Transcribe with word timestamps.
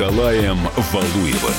Николаем 0.00 0.56
Валуевым. 0.94 1.52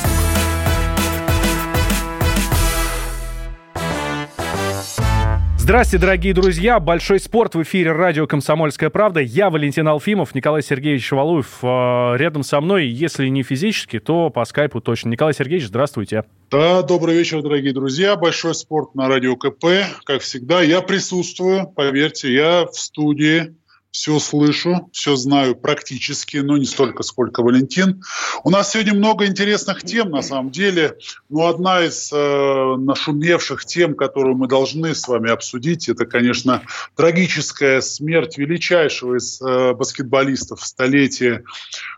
Здравствуйте, 5.60 6.02
дорогие 6.02 6.34
друзья. 6.34 6.80
Большой 6.80 7.20
спорт 7.20 7.54
в 7.54 7.62
эфире 7.62 7.92
радио 7.92 8.26
«Комсомольская 8.26 8.90
правда». 8.90 9.20
Я 9.20 9.52
Валентин 9.52 9.88
Алфимов, 9.88 10.34
Николай 10.34 10.64
Сергеевич 10.64 11.12
Валуев 11.12 11.60
э, 11.62 12.18
рядом 12.18 12.42
со 12.42 12.60
мной. 12.62 12.88
Если 12.88 13.28
не 13.28 13.44
физически, 13.44 14.00
то 14.00 14.32
по 14.32 14.44
скайпу 14.46 14.82
точно. 14.82 15.10
Николай 15.10 15.36
Сергеевич, 15.36 15.68
здравствуйте. 15.68 16.24
Да, 16.50 16.82
добрый 16.82 17.16
вечер, 17.16 17.44
дорогие 17.44 17.74
друзья. 17.74 18.16
Большой 18.16 18.56
спорт 18.56 18.96
на 18.96 19.08
радио 19.08 19.36
КП. 19.36 19.66
Как 20.04 20.22
всегда, 20.22 20.64
я 20.64 20.82
присутствую, 20.82 21.68
поверьте, 21.68 22.34
я 22.34 22.66
в 22.66 22.74
студии 22.74 23.56
все 23.92 24.20
слышу, 24.20 24.90
все 24.94 25.16
знаю 25.18 25.56
практически, 25.56 26.38
но 26.38 26.58
не 26.58 26.66
столько, 26.66 27.04
сколько 27.04 27.44
Валентин. 27.44 28.02
У 28.44 28.50
нас 28.50 28.72
сегодня 28.72 28.94
много 28.94 29.26
интересных 29.26 29.84
тем, 29.84 30.10
на 30.10 30.22
самом 30.22 30.50
деле. 30.50 30.98
Но 31.30 31.48
одна 31.48 31.84
из 31.84 32.10
э, 32.12 32.76
нашумевших 32.78 33.66
тем, 33.66 33.96
которую 33.96 34.38
мы 34.38 34.48
должны 34.48 34.96
с 34.96 35.08
вами 35.08 35.30
обсудить, 35.30 35.90
это, 35.90 36.06
конечно, 36.06 36.64
трагическая 36.96 37.82
смерть 37.82 38.38
величайшего 38.38 39.18
из 39.18 39.42
э, 39.42 39.74
баскетболистов 39.74 40.66
столетия 40.66 41.44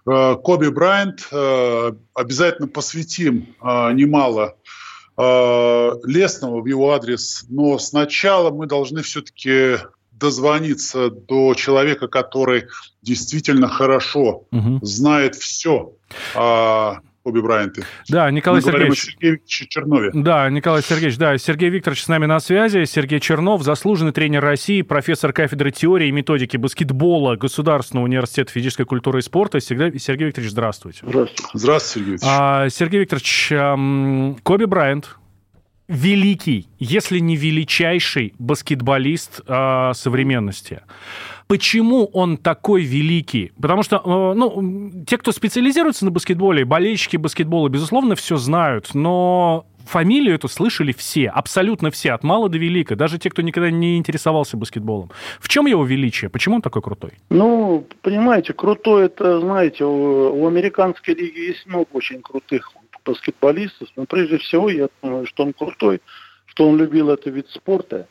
э, 0.07 0.35
Коби 0.43 0.69
Брайант. 0.69 1.27
Э, 1.31 1.91
обязательно 2.15 2.67
посвятим 2.67 3.55
э, 3.61 3.93
немало 3.93 4.55
э, 5.15 5.91
лестного 6.05 6.61
в 6.61 6.65
его 6.65 6.91
адрес. 6.91 7.45
Но 7.49 7.77
сначала 7.77 8.49
мы 8.49 8.65
должны 8.65 9.03
все-таки 9.03 9.77
дозвониться 10.13 11.09
до 11.09 11.53
человека, 11.55 12.07
который 12.07 12.65
действительно 13.01 13.67
хорошо 13.67 14.45
угу. 14.51 14.79
знает 14.81 15.35
все 15.35 15.93
о 16.35 16.99
Коби 17.23 17.39
Брайанте. 17.39 17.85
Да, 18.09 18.29
Николай 18.31 18.61
Мы 18.61 18.69
Сергеевич. 18.69 19.15
Сергей 19.17 19.41
Чернове. 19.45 20.11
Да, 20.13 20.49
Николай 20.49 20.81
Сергеевич, 20.81 21.17
да, 21.17 21.37
Сергей 21.37 21.69
Викторович 21.69 22.03
с 22.03 22.07
нами 22.09 22.25
на 22.25 22.41
связи. 22.41 22.83
Сергей 22.83 23.21
Чернов, 23.21 23.63
заслуженный 23.63 24.11
тренер 24.11 24.41
России, 24.41 24.81
профессор 24.81 25.31
кафедры 25.31 25.71
теории 25.71 26.09
и 26.09 26.11
методики 26.11 26.57
баскетбола 26.57 27.37
Государственного 27.37 28.05
университета 28.05 28.51
физической 28.51 28.83
культуры 28.83 29.19
и 29.19 29.21
спорта. 29.21 29.61
Сергей, 29.61 29.97
Сергей 29.99 30.27
Викторович, 30.27 30.51
здравствуйте. 30.51 30.99
Здравствуйте. 31.03 31.43
Здравствуйте, 31.53 31.99
Сергей 31.99 32.13
Викторович. 32.13 32.37
А, 32.37 32.69
Сергей 32.69 32.99
Викторович, 32.99 34.43
Коби 34.43 34.65
Брайант, 34.65 35.15
великий, 35.87 36.67
если 36.79 37.19
не 37.19 37.35
величайший 37.35 38.33
баскетболист 38.39 39.41
э, 39.45 39.91
современности. 39.93 40.81
Почему 41.47 42.05
он 42.05 42.37
такой 42.37 42.83
великий? 42.83 43.51
Потому 43.61 43.83
что, 43.83 43.97
э, 43.97 44.37
ну, 44.37 45.03
те, 45.05 45.17
кто 45.17 45.31
специализируется 45.31 46.05
на 46.05 46.11
баскетболе, 46.11 46.65
болельщики 46.65 47.17
баскетбола, 47.17 47.69
безусловно, 47.69 48.15
все 48.15 48.37
знают, 48.37 48.91
но 48.93 49.65
фамилию 49.85 50.35
эту 50.35 50.47
слышали 50.47 50.93
все, 50.93 51.27
абсолютно 51.27 51.91
все, 51.91 52.13
от 52.13 52.23
мала 52.23 52.47
до 52.47 52.57
велика, 52.57 52.95
даже 52.95 53.17
те, 53.19 53.29
кто 53.29 53.41
никогда 53.41 53.69
не 53.69 53.97
интересовался 53.97 54.55
баскетболом. 54.57 55.11
В 55.39 55.49
чем 55.49 55.65
его 55.65 55.83
величие? 55.83 56.29
Почему 56.29 56.55
он 56.55 56.61
такой 56.61 56.81
крутой? 56.81 57.11
Ну, 57.29 57.85
понимаете, 58.01 58.53
крутой 58.53 59.07
это, 59.07 59.41
знаете, 59.41 59.83
у, 59.83 60.43
у 60.43 60.47
американской 60.47 61.13
лиги 61.13 61.39
есть 61.39 61.65
много 61.65 61.87
очень 61.91 62.21
крутых 62.21 62.71
баскетболистов, 63.05 63.89
но 63.95 64.05
прежде 64.05 64.37
всего 64.37 64.69
я 64.69 64.89
думаю, 65.01 65.25
что 65.25 65.43
он 65.43 65.53
крутой, 65.53 66.01
что 66.45 66.67
он 66.67 66.77
любил 66.77 67.09
этот 67.09 67.33
вид 67.33 67.49
спорта. 67.49 68.07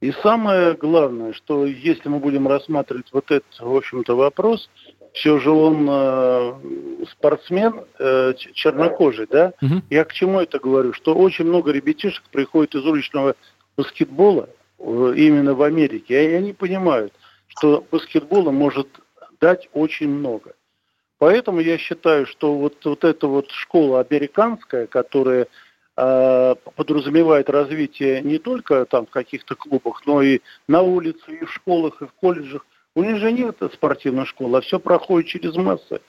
И 0.00 0.10
самое 0.22 0.74
главное, 0.74 1.32
что 1.32 1.64
если 1.64 2.08
мы 2.08 2.18
будем 2.18 2.48
рассматривать 2.48 3.06
вот 3.12 3.30
этот, 3.30 3.60
в 3.60 3.76
общем-то, 3.76 4.16
вопрос, 4.16 4.68
все 5.12 5.38
же 5.38 5.50
он 5.50 5.86
э, 5.88 6.54
спортсмен 7.12 7.84
э, 7.98 8.34
чернокожий, 8.54 9.26
да? 9.30 9.52
Угу. 9.60 9.82
Я 9.90 10.04
к 10.04 10.12
чему 10.12 10.40
это 10.40 10.58
говорю? 10.58 10.92
Что 10.92 11.14
очень 11.14 11.44
много 11.44 11.70
ребятишек 11.70 12.24
приходит 12.30 12.74
из 12.74 12.84
уличного 12.84 13.36
баскетбола 13.76 14.48
э, 14.78 15.14
именно 15.16 15.54
в 15.54 15.62
Америке, 15.62 16.30
и 16.30 16.34
они 16.34 16.52
понимают, 16.52 17.12
что 17.48 17.84
баскетбола 17.90 18.50
может 18.50 18.88
дать 19.40 19.68
очень 19.72 20.08
много. 20.08 20.54
Поэтому 21.22 21.60
я 21.60 21.78
считаю, 21.78 22.26
что 22.26 22.52
вот, 22.56 22.84
вот 22.84 23.04
эта 23.04 23.28
вот 23.28 23.48
школа 23.52 24.00
американская, 24.00 24.88
которая 24.88 25.46
э, 25.96 26.54
подразумевает 26.74 27.48
развитие 27.48 28.22
не 28.22 28.38
только 28.38 28.84
там 28.86 29.06
в 29.06 29.10
каких-то 29.10 29.54
клубах, 29.54 30.02
но 30.04 30.20
и 30.20 30.40
на 30.66 30.82
улице, 30.82 31.22
и 31.28 31.44
в 31.44 31.52
школах, 31.52 32.02
и 32.02 32.06
в 32.06 32.12
колледжах, 32.14 32.66
у 32.96 33.04
них 33.04 33.18
же 33.18 33.30
нет 33.30 33.56
спортивной 33.72 34.26
школы, 34.26 34.58
а 34.58 34.60
все 34.62 34.80
проходит 34.80 35.28
через 35.28 35.54
массы. 35.54 36.00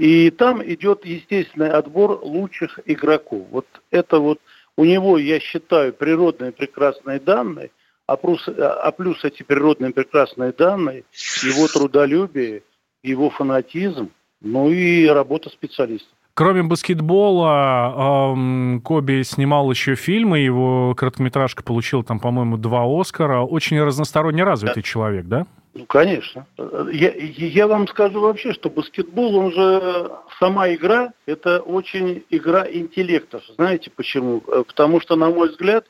И 0.00 0.30
там 0.30 0.60
идет 0.64 1.06
естественный 1.06 1.70
отбор 1.70 2.18
лучших 2.24 2.80
игроков. 2.86 3.46
Вот 3.52 3.66
это 3.92 4.18
вот 4.18 4.40
у 4.76 4.84
него, 4.84 5.16
я 5.16 5.38
считаю, 5.38 5.92
природные 5.92 6.50
прекрасные 6.50 7.20
данные, 7.20 7.70
а 8.08 8.16
плюс, 8.16 8.48
а 8.48 8.90
плюс 8.90 9.22
эти 9.22 9.44
природные 9.44 9.92
прекрасные 9.92 10.50
данные, 10.50 11.04
его 11.44 11.68
трудолюбие, 11.68 12.64
его 13.04 13.30
фанатизм, 13.30 14.10
ну 14.40 14.70
и 14.70 15.06
работа 15.06 15.50
специалистов. 15.50 16.10
Кроме 16.34 16.62
баскетбола, 16.62 18.36
Коби 18.84 19.22
снимал 19.22 19.70
еще 19.70 19.94
фильмы, 19.94 20.40
его 20.40 20.94
короткометражка 20.94 21.62
получила 21.62 22.04
там, 22.04 22.20
по-моему, 22.20 22.58
два 22.58 22.84
Оскара. 22.84 23.40
Очень 23.40 23.82
разносторонне 23.82 24.44
развитый 24.44 24.82
да. 24.82 24.86
человек, 24.86 25.24
да? 25.24 25.46
Ну, 25.72 25.86
конечно. 25.86 26.46
Я, 26.92 27.12
я 27.14 27.66
вам 27.66 27.88
скажу 27.88 28.20
вообще, 28.20 28.52
что 28.52 28.68
баскетбол, 28.68 29.36
он 29.36 29.52
же, 29.52 30.10
сама 30.38 30.68
игра, 30.74 31.14
это 31.24 31.60
очень 31.60 32.22
игра 32.28 32.66
интеллектов. 32.70 33.42
Знаете 33.56 33.90
почему? 33.94 34.42
Э, 34.48 34.62
потому 34.66 35.00
что, 35.00 35.16
на 35.16 35.30
мой 35.30 35.48
взгляд, 35.48 35.86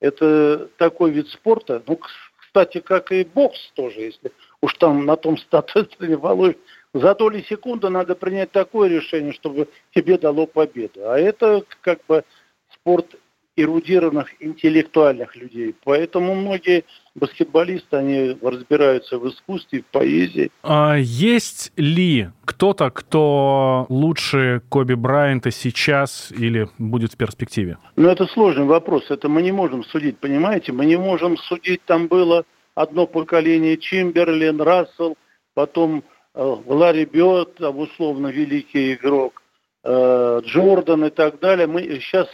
это 0.00 0.68
такой 0.78 1.10
вид 1.10 1.28
спорта, 1.28 1.82
ну, 1.86 1.98
кстати, 2.38 2.80
как 2.80 3.12
и 3.12 3.24
бокс 3.24 3.70
тоже, 3.74 4.00
если 4.00 4.32
уж 4.62 4.74
там 4.74 5.06
на 5.06 5.16
том 5.16 5.38
статусе 5.38 6.16
Валуев 6.16 6.56
за 6.94 7.14
доли 7.14 7.44
секунды 7.48 7.88
надо 7.88 8.14
принять 8.14 8.50
такое 8.50 8.88
решение, 8.88 9.32
чтобы 9.32 9.68
тебе 9.94 10.18
дало 10.18 10.46
победу. 10.46 11.08
А 11.08 11.18
это 11.18 11.64
как 11.82 12.00
бы 12.08 12.24
спорт 12.72 13.16
эрудированных 13.56 14.28
интеллектуальных 14.40 15.36
людей. 15.36 15.74
Поэтому 15.84 16.34
многие 16.34 16.84
баскетболисты, 17.14 17.96
они 17.96 18.36
разбираются 18.40 19.18
в 19.18 19.28
искусстве, 19.28 19.82
в 19.82 19.86
поэзии. 19.86 20.50
А 20.62 20.96
есть 20.96 21.72
ли 21.76 22.30
кто-то, 22.44 22.90
кто 22.90 23.86
лучше 23.88 24.62
Коби 24.68 24.94
Брайанта 24.94 25.50
сейчас 25.50 26.32
или 26.32 26.68
будет 26.78 27.12
в 27.12 27.16
перспективе? 27.16 27.76
Ну, 27.96 28.08
это 28.08 28.26
сложный 28.26 28.64
вопрос. 28.64 29.10
Это 29.10 29.28
мы 29.28 29.42
не 29.42 29.52
можем 29.52 29.84
судить, 29.84 30.18
понимаете? 30.18 30.72
Мы 30.72 30.86
не 30.86 30.96
можем 30.96 31.36
судить, 31.36 31.84
там 31.84 32.06
было 32.06 32.44
одно 32.74 33.06
поколение 33.06 33.76
Чимберлин, 33.76 34.60
Рассел, 34.60 35.16
потом 35.54 36.04
Э, 36.40 36.56
Ларри 36.66 37.04
Бёрд, 37.04 37.60
условно 37.60 38.28
великий 38.28 38.94
игрок, 38.94 39.42
э, 39.84 40.40
Джордан 40.42 41.04
и 41.04 41.10
так 41.10 41.38
далее. 41.38 41.66
Мы 41.66 41.82
сейчас 42.00 42.28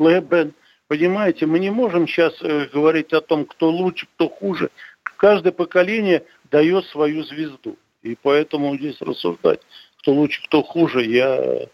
Лебен, 0.00 0.54
понимаете, 0.88 1.46
мы 1.46 1.60
не 1.60 1.70
можем 1.70 2.08
сейчас 2.08 2.34
э, 2.42 2.66
говорить 2.72 3.12
о 3.12 3.20
том, 3.20 3.44
кто 3.44 3.70
лучше, 3.70 4.08
кто 4.16 4.28
хуже. 4.28 4.70
Каждое 5.18 5.52
поколение 5.52 6.24
дает 6.50 6.84
свою 6.86 7.22
звезду. 7.22 7.76
И 8.02 8.16
поэтому 8.20 8.76
здесь 8.76 9.00
рассуждать, 9.00 9.60
кто 10.00 10.12
лучше, 10.12 10.42
кто 10.42 10.64
хуже, 10.64 11.04
я 11.04 11.68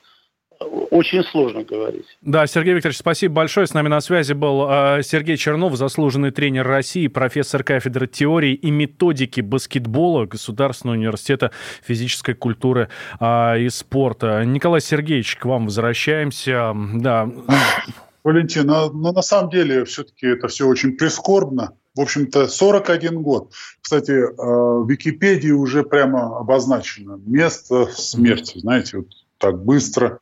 очень 0.61 1.25
сложно 1.25 1.65
говорить. 1.65 2.05
Да, 2.21 2.47
Сергей 2.47 2.75
Викторович, 2.75 2.99
спасибо 2.99 3.35
большое. 3.35 3.67
С 3.67 3.75
нами 3.75 3.89
на 3.89 4.01
связи 4.01 4.35
был 4.35 4.67
э, 4.69 5.03
Сергей 5.03 5.37
Чернов, 5.37 5.77
заслуженный 5.77 6.31
тренер 6.31 6.67
России, 6.67 7.07
профессор 7.07 7.65
кафедры 7.65 8.07
теории 8.07 8.55
и 8.55 8.71
методики 8.71 9.41
баскетбола 9.41 10.27
Государственного 10.27 10.97
университета 10.97 11.51
физической 11.83 12.35
культуры 12.35 12.89
э, 13.19 13.61
и 13.61 13.69
спорта. 13.71 14.45
Николай 14.45 14.81
Сергеевич, 14.81 15.37
к 15.37 15.47
вам 15.47 15.65
возвращаемся. 15.65 16.75
Да. 16.95 17.31
Валентин, 18.25 18.67
но, 18.67 18.91
но 18.91 19.13
на 19.13 19.23
самом 19.23 19.51
деле 19.51 19.85
все-таки 19.87 20.27
это 20.27 20.49
все 20.49 20.67
очень 20.67 20.97
прискорбно. 20.97 21.73
В 21.95 22.01
общем-то, 22.03 22.49
41 22.49 23.23
год. 23.23 23.53
Кстати, 23.81 24.13
э, 24.13 24.27
в 24.37 24.87
Википедии 24.89 25.53
уже 25.53 25.85
прямо 25.85 26.39
обозначено 26.39 27.19
место 27.25 27.87
смерти. 27.87 28.59
Знаете, 28.59 28.99
вот 28.99 29.09
так 29.39 29.65
быстро 29.65 30.21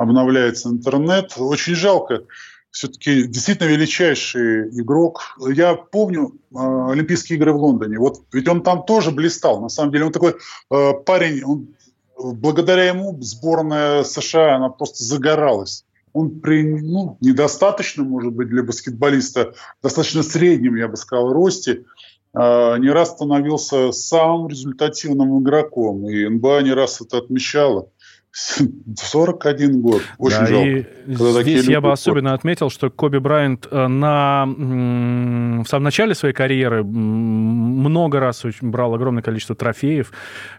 обновляется 0.00 0.70
интернет. 0.70 1.34
Очень 1.36 1.74
жалко. 1.74 2.22
Все-таки 2.70 3.26
действительно 3.26 3.68
величайший 3.68 4.70
игрок. 4.80 5.36
Я 5.54 5.74
помню 5.74 6.32
э, 6.54 6.56
Олимпийские 6.56 7.36
игры 7.36 7.52
в 7.52 7.56
Лондоне. 7.56 7.98
Вот 7.98 8.22
ведь 8.32 8.48
он 8.48 8.62
там 8.62 8.84
тоже 8.84 9.10
блистал. 9.10 9.60
На 9.60 9.68
самом 9.68 9.92
деле 9.92 10.06
он 10.06 10.12
такой 10.12 10.36
э, 10.70 10.92
парень. 11.04 11.44
Он, 11.44 11.68
благодаря 12.16 12.84
ему 12.84 13.18
сборная 13.20 14.02
США 14.04 14.56
она 14.56 14.70
просто 14.70 15.04
загоралась. 15.04 15.84
Он 16.14 16.40
при 16.40 16.62
ну, 16.62 17.18
недостаточно, 17.20 18.02
может 18.02 18.32
быть, 18.32 18.48
для 18.48 18.62
баскетболиста, 18.62 19.52
достаточно 19.82 20.22
среднем, 20.22 20.76
я 20.76 20.88
бы 20.88 20.96
сказал, 20.96 21.32
росте, 21.32 21.84
э, 22.32 22.78
не 22.78 22.88
раз 22.88 23.10
становился 23.10 23.92
самым 23.92 24.48
результативным 24.48 25.42
игроком. 25.42 26.08
И 26.08 26.26
НБА 26.26 26.62
не 26.62 26.72
раз 26.72 27.02
это 27.02 27.18
отмечала. 27.18 27.90
41 28.32 29.80
год. 29.80 30.02
Очень 30.18 30.38
да, 30.38 30.46
жалко. 30.46 30.68
И 30.68 31.42
здесь 31.42 31.66
я 31.66 31.80
бы 31.80 31.90
особенно 31.90 32.32
отметил, 32.32 32.70
что 32.70 32.88
Коби 32.88 33.18
Брайант 33.18 33.66
э, 33.70 33.86
на, 33.88 34.46
в 34.46 35.66
самом 35.66 35.84
начале 35.84 36.14
своей 36.14 36.32
карьеры 36.32 36.84
много 36.84 38.20
раз 38.20 38.44
брал 38.60 38.94
огромное 38.94 39.22
количество 39.22 39.56
трофеев, 39.56 40.12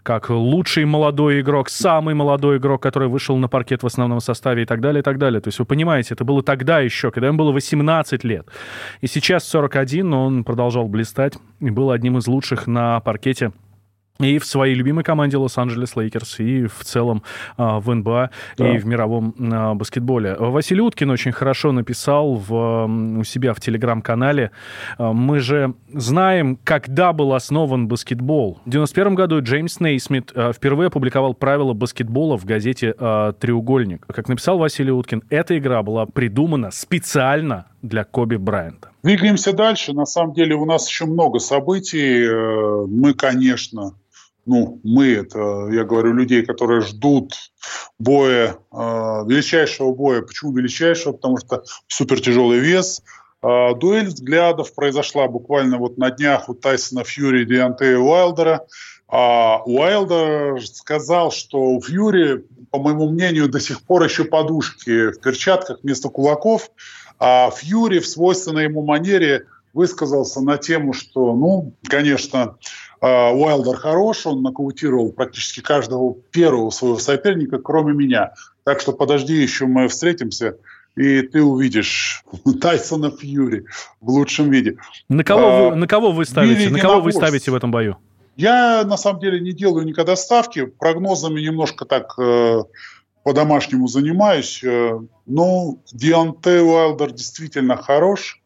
как 0.04 0.30
лучший 0.30 0.84
молодой 0.84 1.40
игрок, 1.40 1.70
самый 1.70 2.14
молодой 2.14 2.58
игрок, 2.58 2.84
который 2.84 3.08
вышел 3.08 3.38
на 3.38 3.48
паркет 3.48 3.84
в 3.84 3.88
основном 3.88 4.20
составе 4.20 4.64
и 4.64 4.66
так 4.66 4.82
далее, 4.82 5.00
и 5.00 5.04
так 5.04 5.18
далее. 5.18 5.40
То 5.40 5.48
есть 5.48 5.60
вы 5.60 5.66
понимаете, 5.66 6.14
это 6.14 6.26
было 6.26 6.44
тогда 6.44 6.82
еще, 6.82 7.10
когда 7.10 7.28
ему 7.28 7.38
было 7.38 7.54
18 7.54 8.24
лет. 8.26 8.48
И 9.00 9.08
сейчас 9.08 9.48
41, 9.48 10.10
но 10.10 10.26
он 10.26 10.44
продолжал 10.44 10.90
блистать 10.90 11.36
и 11.62 11.70
был 11.70 11.92
одним 11.92 12.18
из 12.18 12.28
лучших 12.28 12.68
на 12.68 13.00
паркете 13.00 13.54
и 14.22 14.40
в 14.40 14.46
своей 14.46 14.76
любимой 14.76 15.04
команде 15.04 15.38
Лос-Анджелес 15.38 15.96
Лейкерс, 15.96 16.40
и 16.40 16.66
в 16.66 16.84
целом 16.84 17.24
а, 17.58 17.80
в 17.80 17.94
НБА, 17.94 18.30
да. 18.58 18.74
и 18.74 18.78
в 18.78 18.86
мировом 18.86 19.36
а, 19.40 19.74
баскетболе. 19.74 20.36
Василий 20.40 20.82
Уткин 20.82 21.10
очень 21.10 21.32
хорошо 21.32 21.72
написал 21.72 22.36
в, 22.36 22.86
у 23.20 23.24
себя 23.24 23.54
в 23.54 23.60
телеграм-канале. 23.60 24.52
А, 24.98 25.14
мы 25.14 25.40
же 25.40 25.74
знаем, 25.94 26.58
когда 26.64 27.14
был 27.14 27.34
основан 27.34 27.88
баскетбол. 27.88 28.60
В 28.66 28.70
91 28.70 29.16
году 29.16 29.42
Джеймс 29.42 29.80
Нейсмит 29.80 30.32
впервые 30.54 30.88
опубликовал 30.88 31.34
правила 31.34 31.74
баскетбола 31.74 32.38
в 32.38 32.46
газете 32.46 32.94
«Треугольник». 33.40 34.06
Как 34.08 34.28
написал 34.28 34.58
Василий 34.58 34.92
Уткин, 34.92 35.24
эта 35.30 35.58
игра 35.58 35.84
была 35.84 36.06
придумана 36.06 36.72
специально 36.72 37.68
для 37.82 38.04
Коби 38.04 38.36
Брайанта. 38.36 38.92
Двигаемся 39.04 39.54
дальше. 39.54 39.94
На 39.94 40.06
самом 40.06 40.34
деле 40.34 40.56
у 40.56 40.66
нас 40.66 40.88
еще 40.88 41.06
много 41.06 41.40
событий. 41.40 42.24
Э, 42.24 42.86
мы, 42.88 43.14
конечно, 43.14 43.96
ну, 44.46 44.80
мы, 44.84 45.14
это, 45.14 45.70
я 45.72 45.84
говорю, 45.84 46.14
людей, 46.14 46.46
которые 46.46 46.82
ждут 46.82 47.34
боя, 48.00 48.58
э, 48.72 48.76
величайшего 48.76 49.94
боя. 49.94 50.22
Почему 50.22 50.52
величайшего? 50.54 51.14
Потому 51.14 51.38
что 51.38 51.64
супер 51.88 52.20
тяжелый 52.20 52.60
вес. 52.60 53.04
Э, 53.44 53.76
дуэль 53.76 54.08
взглядов 54.08 54.74
произошла 54.74 55.28
буквально 55.28 55.78
вот 55.78 55.98
на 55.98 56.12
днях 56.12 56.50
у 56.50 56.54
Тайсона 56.54 57.04
Фьюри 57.04 57.44
и 57.44 57.46
Диантея 57.46 57.98
Уайлдера. 57.98 58.66
А 59.08 59.62
Уайлдер 59.66 60.66
сказал, 60.66 61.32
что 61.32 61.60
у 61.60 61.82
Фьюри, 61.82 62.46
по 62.72 62.80
моему 62.80 63.10
мнению, 63.10 63.50
до 63.50 63.60
сих 63.60 63.82
пор 63.82 64.04
еще 64.04 64.24
подушки 64.24 65.12
в 65.12 65.20
перчатках 65.20 65.80
вместо 65.84 66.10
кулаков. 66.10 66.72
А 67.20 67.52
Фьюри 67.52 68.00
в 68.00 68.08
свойственной 68.08 68.64
ему 68.64 68.84
манере 68.84 69.46
высказался 69.74 70.42
на 70.42 70.58
тему, 70.58 70.94
что, 70.94 71.36
ну, 71.36 71.74
конечно, 71.84 72.58
Уайлдер 73.02 73.78
хорош, 73.78 74.28
он 74.28 74.44
нокаутировал 74.44 75.12
практически 75.12 75.62
каждого 75.62 76.16
первого 76.32 76.70
своего 76.70 77.00
соперника, 77.00 77.58
кроме 77.58 77.94
меня. 77.94 78.34
Так 78.64 78.80
что 78.80 78.92
подожди, 78.94 79.34
еще 79.34 79.66
мы 79.66 79.88
встретимся, 79.88 80.58
и 80.96 81.22
ты 81.22 81.42
увидишь 81.42 82.24
Тайсона 82.62 83.12
Фьюри 83.12 83.66
в 84.02 84.10
лучшем 84.10 84.52
виде. 84.52 84.78
На 85.10 85.24
кого, 85.24 85.42
а, 85.42 85.70
вы, 85.70 85.76
на 85.76 85.88
кого 85.88 86.12
вы 86.12 86.26
ставите? 86.26 86.70
На 86.70 86.80
кого 86.80 87.02
вы 87.02 87.12
ставите 87.12 87.52
в 87.52 87.56
этом 87.56 87.72
бою? 87.72 87.98
Я 88.38 88.84
на 88.86 88.98
самом 88.98 89.20
деле 89.20 89.40
не 89.40 89.52
делаю 89.52 89.86
никогда 89.86 90.16
ставки, 90.16 90.66
прогнозами 90.66 91.42
немножко 91.42 91.86
так 91.86 92.14
э, 92.18 92.64
по-домашнему 93.24 93.88
занимаюсь. 93.88 94.64
Э, 94.64 95.00
ну, 95.26 95.80
Дионте 95.92 96.62
Уайлдер 96.62 97.12
действительно 97.12 97.78
хорош, 97.78 98.42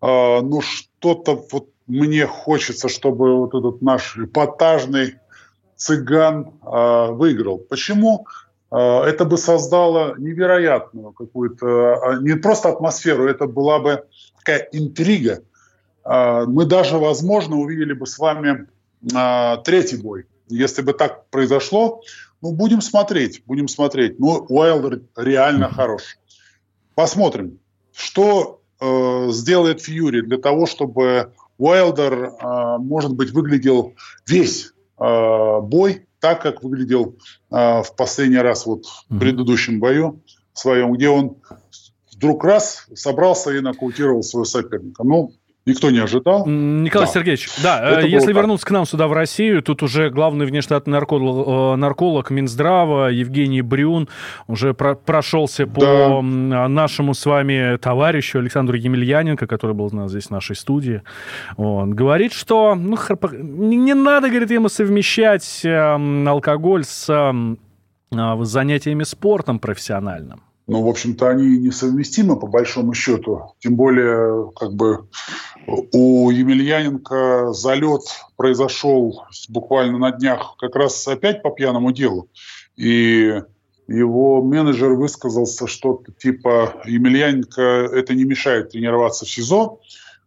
э, 0.00 0.06
но 0.06 0.60
что-то 0.60 1.44
вот 1.52 1.68
мне 1.90 2.26
хочется, 2.26 2.88
чтобы 2.88 3.36
вот 3.36 3.54
этот 3.54 3.82
наш 3.82 4.16
эпатажный 4.16 5.16
цыган 5.76 6.52
э, 6.62 7.06
выиграл. 7.10 7.58
Почему? 7.58 8.26
Э, 8.70 9.02
это 9.02 9.24
бы 9.24 9.36
создало 9.36 10.14
невероятную 10.16 11.12
какую-то, 11.12 11.66
э, 11.66 12.22
не 12.22 12.36
просто 12.36 12.68
атмосферу, 12.68 13.26
это 13.28 13.46
была 13.46 13.80
бы 13.80 14.04
такая 14.38 14.68
интрига. 14.72 15.42
Э, 16.04 16.44
мы 16.46 16.64
даже, 16.64 16.98
возможно, 16.98 17.56
увидели 17.56 17.92
бы 17.92 18.06
с 18.06 18.18
вами 18.18 18.66
э, 19.12 19.56
третий 19.64 19.96
бой. 19.96 20.26
Если 20.48 20.82
бы 20.82 20.92
так 20.92 21.26
произошло, 21.30 22.02
ну, 22.40 22.52
будем 22.52 22.80
смотреть, 22.80 23.42
будем 23.46 23.68
смотреть. 23.68 24.18
Ну, 24.18 24.46
Уайлдер 24.48 25.02
реально 25.16 25.68
хорош. 25.68 26.18
Посмотрим, 26.94 27.58
что 27.92 28.60
э, 28.80 29.26
сделает 29.30 29.80
Фьюри 29.80 30.22
для 30.22 30.38
того, 30.38 30.66
чтобы 30.66 31.32
Уайлдер, 31.60 32.14
э, 32.14 32.78
может 32.78 33.14
быть, 33.14 33.32
выглядел 33.32 33.94
весь 34.26 34.72
э, 34.98 35.60
бой 35.60 36.06
так, 36.18 36.42
как 36.42 36.62
выглядел 36.62 37.16
э, 37.50 37.82
в 37.82 37.94
последний 37.96 38.38
раз 38.38 38.64
вот 38.64 38.86
в 38.86 39.18
предыдущем 39.18 39.78
бою 39.78 40.22
своем, 40.54 40.94
где 40.94 41.10
он 41.10 41.36
вдруг 42.12 42.44
раз 42.44 42.86
собрался 42.94 43.50
и 43.50 43.60
нокаутировал 43.60 44.22
своего 44.22 44.44
соперника. 44.44 45.04
Ну, 45.04 45.32
никто 45.70 45.90
не 45.90 45.98
ожидал. 45.98 46.46
Николай 46.46 47.06
да. 47.06 47.12
Сергеевич, 47.12 47.48
да, 47.62 47.90
Это 47.90 48.06
если 48.06 48.32
вернуться 48.32 48.66
к 48.66 48.70
нам 48.70 48.86
сюда 48.86 49.08
в 49.08 49.12
Россию, 49.12 49.62
тут 49.62 49.82
уже 49.82 50.10
главный 50.10 50.46
внештатный 50.46 50.92
нарколог, 50.92 51.46
э, 51.46 51.76
нарколог 51.76 52.30
Минздрава 52.30 53.08
Евгений 53.08 53.62
Брюн 53.62 54.08
уже 54.46 54.74
про 54.74 54.94
прошелся 54.94 55.66
да. 55.66 55.72
по 55.72 56.22
нашему 56.22 57.14
с 57.14 57.24
вами 57.26 57.76
товарищу 57.76 58.38
Александру 58.38 58.76
Емельяненко, 58.76 59.46
который 59.46 59.74
был 59.74 59.86
у 59.86 59.96
нас 59.96 60.10
здесь 60.10 60.26
в 60.26 60.30
нашей 60.30 60.56
студии. 60.56 61.02
Он 61.56 61.90
говорит, 61.90 62.32
что 62.32 62.74
ну, 62.74 62.96
не 63.32 63.94
надо, 63.94 64.28
говорит, 64.28 64.50
ему 64.50 64.68
совмещать 64.68 65.64
э, 65.64 66.26
алкоголь 66.26 66.84
с 66.84 67.08
э, 67.10 68.44
занятиями 68.44 69.04
спортом 69.04 69.58
профессиональным 69.58 70.42
но, 70.66 70.82
в 70.82 70.88
общем-то, 70.88 71.28
они 71.28 71.58
несовместимы 71.58 72.38
по 72.38 72.46
большому 72.46 72.94
счету. 72.94 73.54
Тем 73.58 73.76
более, 73.76 74.52
как 74.54 74.72
бы 74.74 75.08
у 75.92 76.30
Емельяненко 76.30 77.52
залет 77.52 78.02
произошел 78.36 79.24
буквально 79.48 79.98
на 79.98 80.12
днях 80.12 80.56
как 80.58 80.76
раз 80.76 81.06
опять 81.08 81.42
по 81.42 81.50
пьяному 81.50 81.92
делу. 81.92 82.28
И 82.76 83.42
его 83.88 84.42
менеджер 84.42 84.92
высказался 84.92 85.66
что-то 85.66 86.12
типа 86.12 86.82
Емельяненко 86.84 87.60
это 87.60 88.14
не 88.14 88.24
мешает 88.24 88.70
тренироваться 88.70 89.24
в 89.24 89.30
СИЗО. 89.30 89.80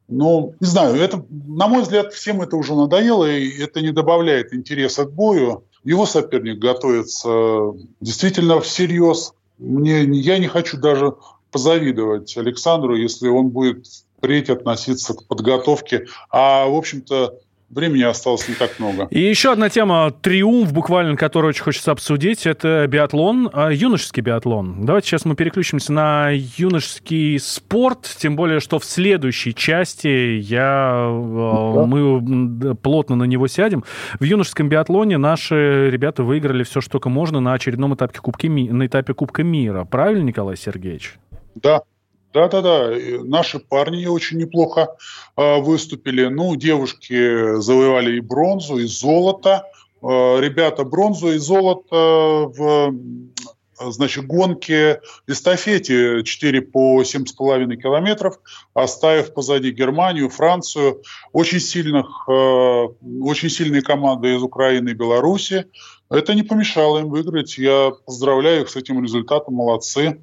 Ну, 0.10 0.54
не 0.60 0.68
знаю, 0.68 0.96
это, 0.96 1.26
на 1.30 1.68
мой 1.68 1.84
взгляд, 1.84 2.12
всем 2.14 2.42
это 2.42 2.58
уже 2.58 2.76
надоело, 2.76 3.26
и 3.26 3.62
это 3.62 3.82
не 3.82 3.92
добавляет 3.92 4.54
интереса 4.54 5.06
к 5.06 5.14
бою. 5.14 5.64
Его 5.86 6.06
соперник 6.06 6.60
готовится 6.60 7.72
действительно 8.02 8.60
всерьез 8.60 9.34
мне, 9.58 10.04
я 10.04 10.38
не 10.38 10.48
хочу 10.48 10.78
даже 10.78 11.16
позавидовать 11.52 12.36
Александру, 12.38 12.96
если 12.96 13.28
он 13.28 13.50
будет 13.50 13.86
впредь 14.18 14.50
относиться 14.50 15.14
к 15.14 15.28
подготовке. 15.28 16.08
А, 16.30 16.66
в 16.68 16.76
общем-то, 16.76 17.40
Времени 17.74 18.04
осталось 18.04 18.48
не 18.48 18.56
так 18.56 18.80
много. 18.80 19.08
И 19.10 19.20
еще 19.20 19.52
одна 19.52 19.70
тема, 19.70 20.12
триумф 20.22 20.72
буквально, 20.72 21.18
которую 21.18 21.50
очень 21.50 21.64
хочется 21.64 21.92
обсудить, 21.92 22.46
это 22.46 22.86
биатлон, 22.88 23.50
а, 23.52 23.72
юношеский 23.72 24.22
биатлон. 24.22 24.86
Давайте 24.86 25.08
сейчас 25.08 25.26
мы 25.26 25.36
переключимся 25.36 25.92
на 25.92 26.30
юношеский 26.30 27.40
спорт, 27.40 28.16
тем 28.20 28.36
более, 28.36 28.60
что 28.60 28.78
в 28.78 28.86
следующей 28.86 29.56
части 29.56 30.40
я, 30.40 31.08
да. 31.08 31.86
мы 31.86 32.76
плотно 32.76 33.16
на 33.16 33.24
него 33.24 33.48
сядем. 33.48 33.84
В 34.20 34.24
юношеском 34.24 34.70
биатлоне 34.70 35.18
наши 35.18 35.90
ребята 35.90 36.24
выиграли 36.24 36.64
все, 36.64 36.80
что 36.80 36.92
только 36.92 37.10
можно 37.10 37.40
на 37.40 37.54
очередном 37.54 37.96
этапе 37.96 38.20
Кубки, 38.20 38.48
на 38.48 38.86
этапе 38.86 39.14
Кубка 39.14 39.44
мира. 39.44 39.84
Правильно, 39.86 40.24
Николай 40.24 40.58
Сергеевич? 40.58 41.16
Да, 41.56 41.82
да-да-да, 42.34 42.96
наши 43.24 43.60
парни 43.60 44.06
очень 44.06 44.38
неплохо 44.38 44.96
э, 45.38 45.62
выступили. 45.62 46.26
Ну, 46.26 46.56
девушки 46.56 47.60
завоевали 47.60 48.18
и 48.18 48.22
бронзу, 48.22 48.78
и 48.78 48.86
золото. 48.86 49.64
Э, 50.02 50.40
ребята 50.40 50.84
бронзу 50.84 51.32
и 51.34 51.38
золото 51.38 52.52
в 52.58 52.94
значит, 53.92 54.26
гонке 54.26 55.02
эстафете 55.28 56.24
4 56.24 56.62
по 56.62 57.02
7,5 57.02 57.76
километров, 57.76 58.40
оставив 58.74 59.34
позади 59.34 59.72
Германию, 59.72 60.30
Францию, 60.30 61.02
очень, 61.32 61.60
сильных, 61.60 62.06
э, 62.28 62.88
очень 63.22 63.50
сильные 63.50 63.82
команды 63.82 64.36
из 64.36 64.42
Украины 64.42 64.90
и 64.90 64.94
Беларуси. 64.94 65.66
Это 66.10 66.34
не 66.34 66.44
помешало 66.44 67.00
им 67.00 67.10
выиграть. 67.10 67.58
Я 67.58 67.92
поздравляю 68.06 68.62
их 68.64 68.70
с 68.70 68.76
этим 68.76 69.04
результатом, 69.04 69.56
молодцы. 69.56 70.22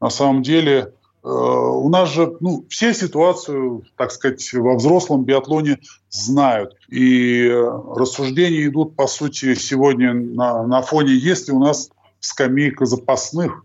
На 0.00 0.10
самом 0.10 0.42
деле, 0.42 0.92
у 1.24 1.88
нас 1.88 2.12
же 2.12 2.36
ну, 2.40 2.66
все 2.68 2.92
ситуацию, 2.92 3.84
так 3.96 4.10
сказать, 4.10 4.52
во 4.54 4.74
взрослом 4.74 5.24
биатлоне 5.24 5.78
знают. 6.10 6.74
И 6.88 7.48
рассуждения 7.48 8.66
идут, 8.66 8.96
по 8.96 9.06
сути, 9.06 9.54
сегодня 9.54 10.14
на, 10.14 10.66
на 10.66 10.82
фоне, 10.82 11.14
есть 11.14 11.48
ли 11.48 11.54
у 11.54 11.60
нас 11.60 11.90
скамейка 12.18 12.86
запасных. 12.86 13.64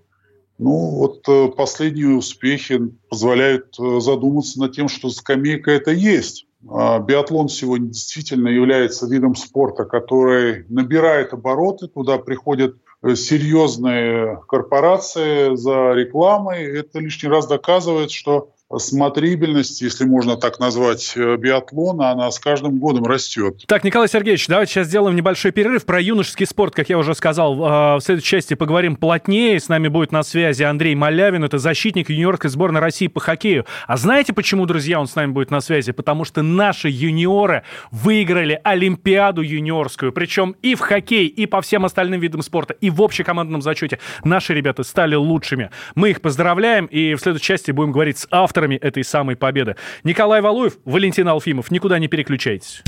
Ну, 0.60 0.72
вот 0.72 1.28
э, 1.28 1.50
последние 1.56 2.16
успехи 2.16 2.80
позволяют 3.10 3.76
э, 3.80 4.00
задуматься 4.00 4.60
над 4.60 4.74
тем, 4.74 4.88
что 4.88 5.10
скамейка 5.10 5.72
это 5.72 5.92
есть. 5.92 6.48
А 6.68 7.00
биатлон 7.00 7.48
сегодня 7.50 7.88
действительно 7.90 8.48
является 8.48 9.08
видом 9.08 9.36
спорта, 9.36 9.86
который 9.86 10.66
набирает 10.70 11.34
обороты, 11.34 11.88
туда 11.88 12.18
приходят 12.18 12.76
серьезные 13.16 14.42
корпорации 14.48 15.56
за 15.56 15.94
рекламой. 15.94 16.80
Это 16.80 17.00
лишний 17.00 17.30
раз 17.30 17.48
доказывает, 17.48 18.12
что 18.12 18.52
смотрибельность, 18.76 19.82
если 19.82 20.04
можно 20.04 20.36
так 20.36 20.60
назвать, 20.60 21.14
э, 21.16 21.38
биатлона, 21.38 22.12
она 22.12 22.30
с 22.30 22.40
каждым 22.40 22.80
годом 22.80 23.06
растет. 23.06 23.64
Так, 23.66 23.86
Николай 23.86 24.10
Сергеевич, 24.10 24.48
давайте 24.48 24.74
сейчас 24.74 24.88
сделаем 24.88 25.16
небольшой 25.16 25.52
перерыв. 25.52 25.86
Про 25.86 26.02
юношеский 26.02 26.46
спорт, 26.46 26.76
как 26.76 26.90
я 26.90 26.98
уже 26.98 27.16
сказал, 27.16 27.54
э, 27.56 27.96
в 27.98 28.02
следующей 28.02 28.28
части 28.28 28.54
поговорим 28.56 28.98
плотнее. 28.98 29.60
С 29.60 29.70
нами 29.70 29.88
будет 29.88 30.12
на 30.12 30.22
связи 30.24 30.64
Андрей 30.64 30.96
Малявин, 30.96 31.46
это 31.46 31.60
защитник 31.60 32.10
юниорской 32.10 32.50
сборной 32.50 32.82
России 32.82 33.08
по 33.08 33.22
хоккею. 33.22 33.66
А 33.88 33.96
знаете, 33.96 34.34
почему, 34.34 34.66
друзья, 34.66 35.00
он 35.00 35.08
с 35.08 35.16
нами 35.16 35.32
будет 35.32 35.50
на 35.50 35.62
связи? 35.62 35.94
Потому 35.94 36.26
что 36.26 36.42
наши 36.42 36.90
юниоры 36.90 37.64
выиграли 37.92 38.60
Олимпиаду 38.64 39.42
юниорскую, 39.42 40.12
причем 40.12 40.56
и 40.62 40.76
в 40.76 40.82
хоккей, 40.82 41.28
и 41.28 41.46
по 41.46 41.62
всем 41.62 41.86
остальным 41.86 42.20
видам 42.20 42.42
спорта, 42.42 42.74
и 42.74 42.90
в 42.90 43.02
общекомандном 43.02 43.62
зачете. 43.62 44.00
Наши 44.26 44.54
ребята 44.54 44.84
стали 44.84 45.16
лучшими. 45.16 45.70
Мы 45.96 46.10
их 46.10 46.22
поздравляем, 46.22 46.88
и 46.88 47.14
в 47.14 47.20
следующей 47.20 47.46
части 47.46 47.72
будем 47.72 47.94
говорить 47.94 48.18
с 48.18 48.28
автором 48.30 48.57
авторами 48.58 48.76
этой 48.76 49.04
самой 49.04 49.36
победы. 49.36 49.76
Николай 50.04 50.42
Валуев, 50.42 50.78
Валентин 50.84 51.28
Алфимов. 51.28 51.70
Никуда 51.70 52.00
не 52.00 52.08
переключайтесь. 52.08 52.82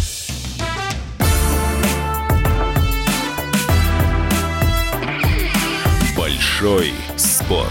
Большой 6.18 6.92
спорт 7.16 7.70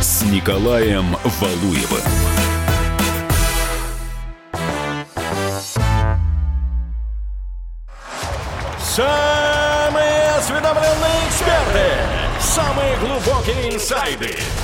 с 0.00 0.22
Николаем 0.24 1.04
Валуевым. 1.40 2.00
Самые 8.80 10.30
осведомленные 10.38 11.28
эксперты, 11.28 12.40
самые 12.40 12.96
глубокие 12.98 13.74
инсайды– 13.74 14.30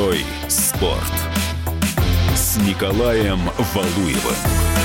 Большой 0.00 0.24
спорт 0.48 1.12
с 2.34 2.56
Николаем 2.56 3.38
Валуевым. 3.74 4.79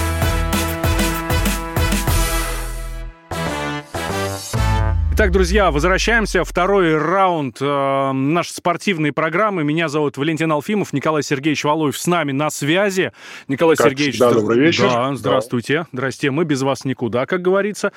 Итак, 5.26 5.34
друзья, 5.34 5.72
возвращаемся. 5.72 6.44
Второй 6.44 6.96
раунд 6.96 7.58
э, 7.60 8.12
нашей 8.12 8.52
спортивной 8.52 9.12
программы. 9.12 9.64
Меня 9.64 9.90
зовут 9.90 10.18
Валентин 10.18 10.52
Алфимов, 10.52 10.94
Николай 10.94 11.24
Сергеевич 11.24 11.64
Валуев 11.64 11.98
с 11.98 12.06
нами 12.06 12.32
на 12.32 12.52
связи. 12.52 13.12
Николай 13.48 13.76
как 13.76 13.88
Сергеевич, 13.88 14.18
всегда, 14.18 14.34
добрый 14.34 14.60
вечер. 14.60 14.88
Да, 14.88 15.16
здравствуйте. 15.16 15.80
Да. 15.80 15.88
Здрасте. 15.94 16.30
Мы 16.30 16.46
без 16.46 16.62
вас 16.62 16.86
никуда, 16.86 17.26
как 17.26 17.42
говорится. 17.42 17.92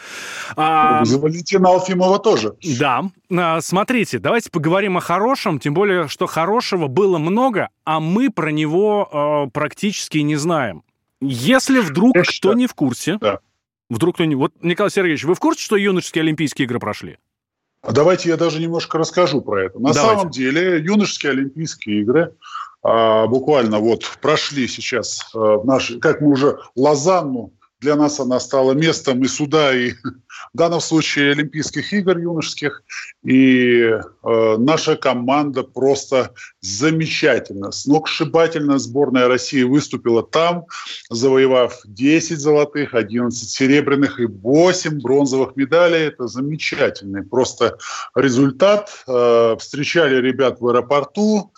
А, 0.57 1.03
без 1.03 1.17
Валентина 1.17 1.69
Алфимова 1.69 2.19
тоже. 2.19 2.55
Да. 2.79 3.05
А, 3.31 3.61
смотрите, 3.61 4.19
давайте 4.19 4.51
поговорим 4.51 4.97
о 4.97 5.01
хорошем, 5.01 5.59
тем 5.59 5.75
более, 5.75 6.09
что 6.09 6.25
хорошего 6.25 6.87
было 6.87 7.19
много, 7.19 7.69
а 7.85 8.01
мы 8.01 8.31
про 8.31 8.51
него 8.51 9.47
э, 9.47 9.51
практически 9.51 10.17
не 10.17 10.37
знаем. 10.37 10.83
Если 11.21 11.81
вдруг 11.81 12.17
Я 12.17 12.23
кто 12.23 12.33
считаю... 12.33 12.57
не 12.57 12.67
в 12.67 12.75
курсе, 12.75 13.19
да. 13.21 13.41
Вдруг 13.91 14.17
кто 14.17 14.25
не... 14.25 14.35
Вот, 14.35 14.53
Николай 14.63 14.91
Сергеевич, 14.91 15.25
вы 15.25 15.35
в 15.35 15.39
курсе, 15.39 15.63
что 15.63 15.77
юношеские 15.77 16.23
Олимпийские 16.23 16.67
игры 16.67 16.79
прошли? 16.79 17.19
А 17.83 17.93
давайте 17.93 18.29
я 18.29 18.37
даже 18.37 18.61
немножко 18.61 18.99
расскажу 18.99 19.41
про 19.41 19.65
это. 19.65 19.79
На 19.79 19.93
давайте. 19.93 20.19
самом 20.19 20.31
деле 20.31 20.81
юношеские 20.81 21.33
Олимпийские 21.33 22.01
игры 22.01 22.35
а, 22.83 23.27
буквально 23.27 23.79
вот 23.79 24.05
прошли 24.21 24.69
сейчас 24.69 25.31
а, 25.35 25.63
наши, 25.65 25.99
как 26.01 26.21
мы 26.21 26.33
уже 26.33 26.59
Лозанну 26.75 27.53
для 27.81 27.95
нас 27.95 28.19
она 28.19 28.41
стала 28.41 28.73
местом 28.73 29.23
и 29.23 29.29
суда, 29.29 29.75
и 29.75 29.93
в 30.55 30.57
данном 30.57 30.81
случае 30.81 31.33
Олимпийских 31.33 31.93
игр 31.93 32.19
юношеских. 32.19 32.83
И 33.25 33.81
э, 33.81 34.57
наша 34.59 34.97
команда 34.97 35.63
просто 35.63 36.33
замечательно, 36.61 37.71
сногсшибательно 37.71 38.79
сборная 38.79 39.29
России 39.29 39.63
выступила 39.63 40.23
там, 40.23 40.67
завоевав 41.11 41.81
10 41.85 42.39
золотых, 42.39 42.95
11 42.95 43.49
серебряных 43.49 44.19
и 44.19 44.27
8 44.27 45.01
бронзовых 45.01 45.57
медалей. 45.57 46.09
Это 46.09 46.27
замечательный 46.27 47.23
просто 47.23 47.79
результат. 48.15 49.05
Э, 49.07 49.57
встречали 49.59 50.17
ребят 50.17 50.61
в 50.61 50.67
аэропорту. 50.67 51.53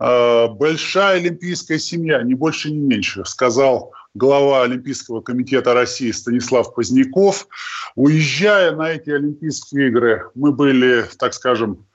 Э, 0.00 0.48
большая 0.48 1.18
олимпийская 1.18 1.78
семья, 1.78 2.22
ни 2.22 2.34
больше, 2.34 2.72
ни 2.72 2.78
меньше, 2.78 3.24
сказал 3.24 3.92
глава 4.14 4.64
Олимпийского 4.64 5.20
комитета 5.20 5.74
России 5.74 6.10
Станислав 6.10 6.74
Поздняков. 6.74 7.46
Уезжая 7.94 8.74
на 8.74 8.90
эти 8.90 9.10
Олимпийские 9.10 9.88
игры, 9.88 10.30
мы 10.34 10.52
были, 10.52 11.04
так 11.18 11.34
скажем, 11.34 11.86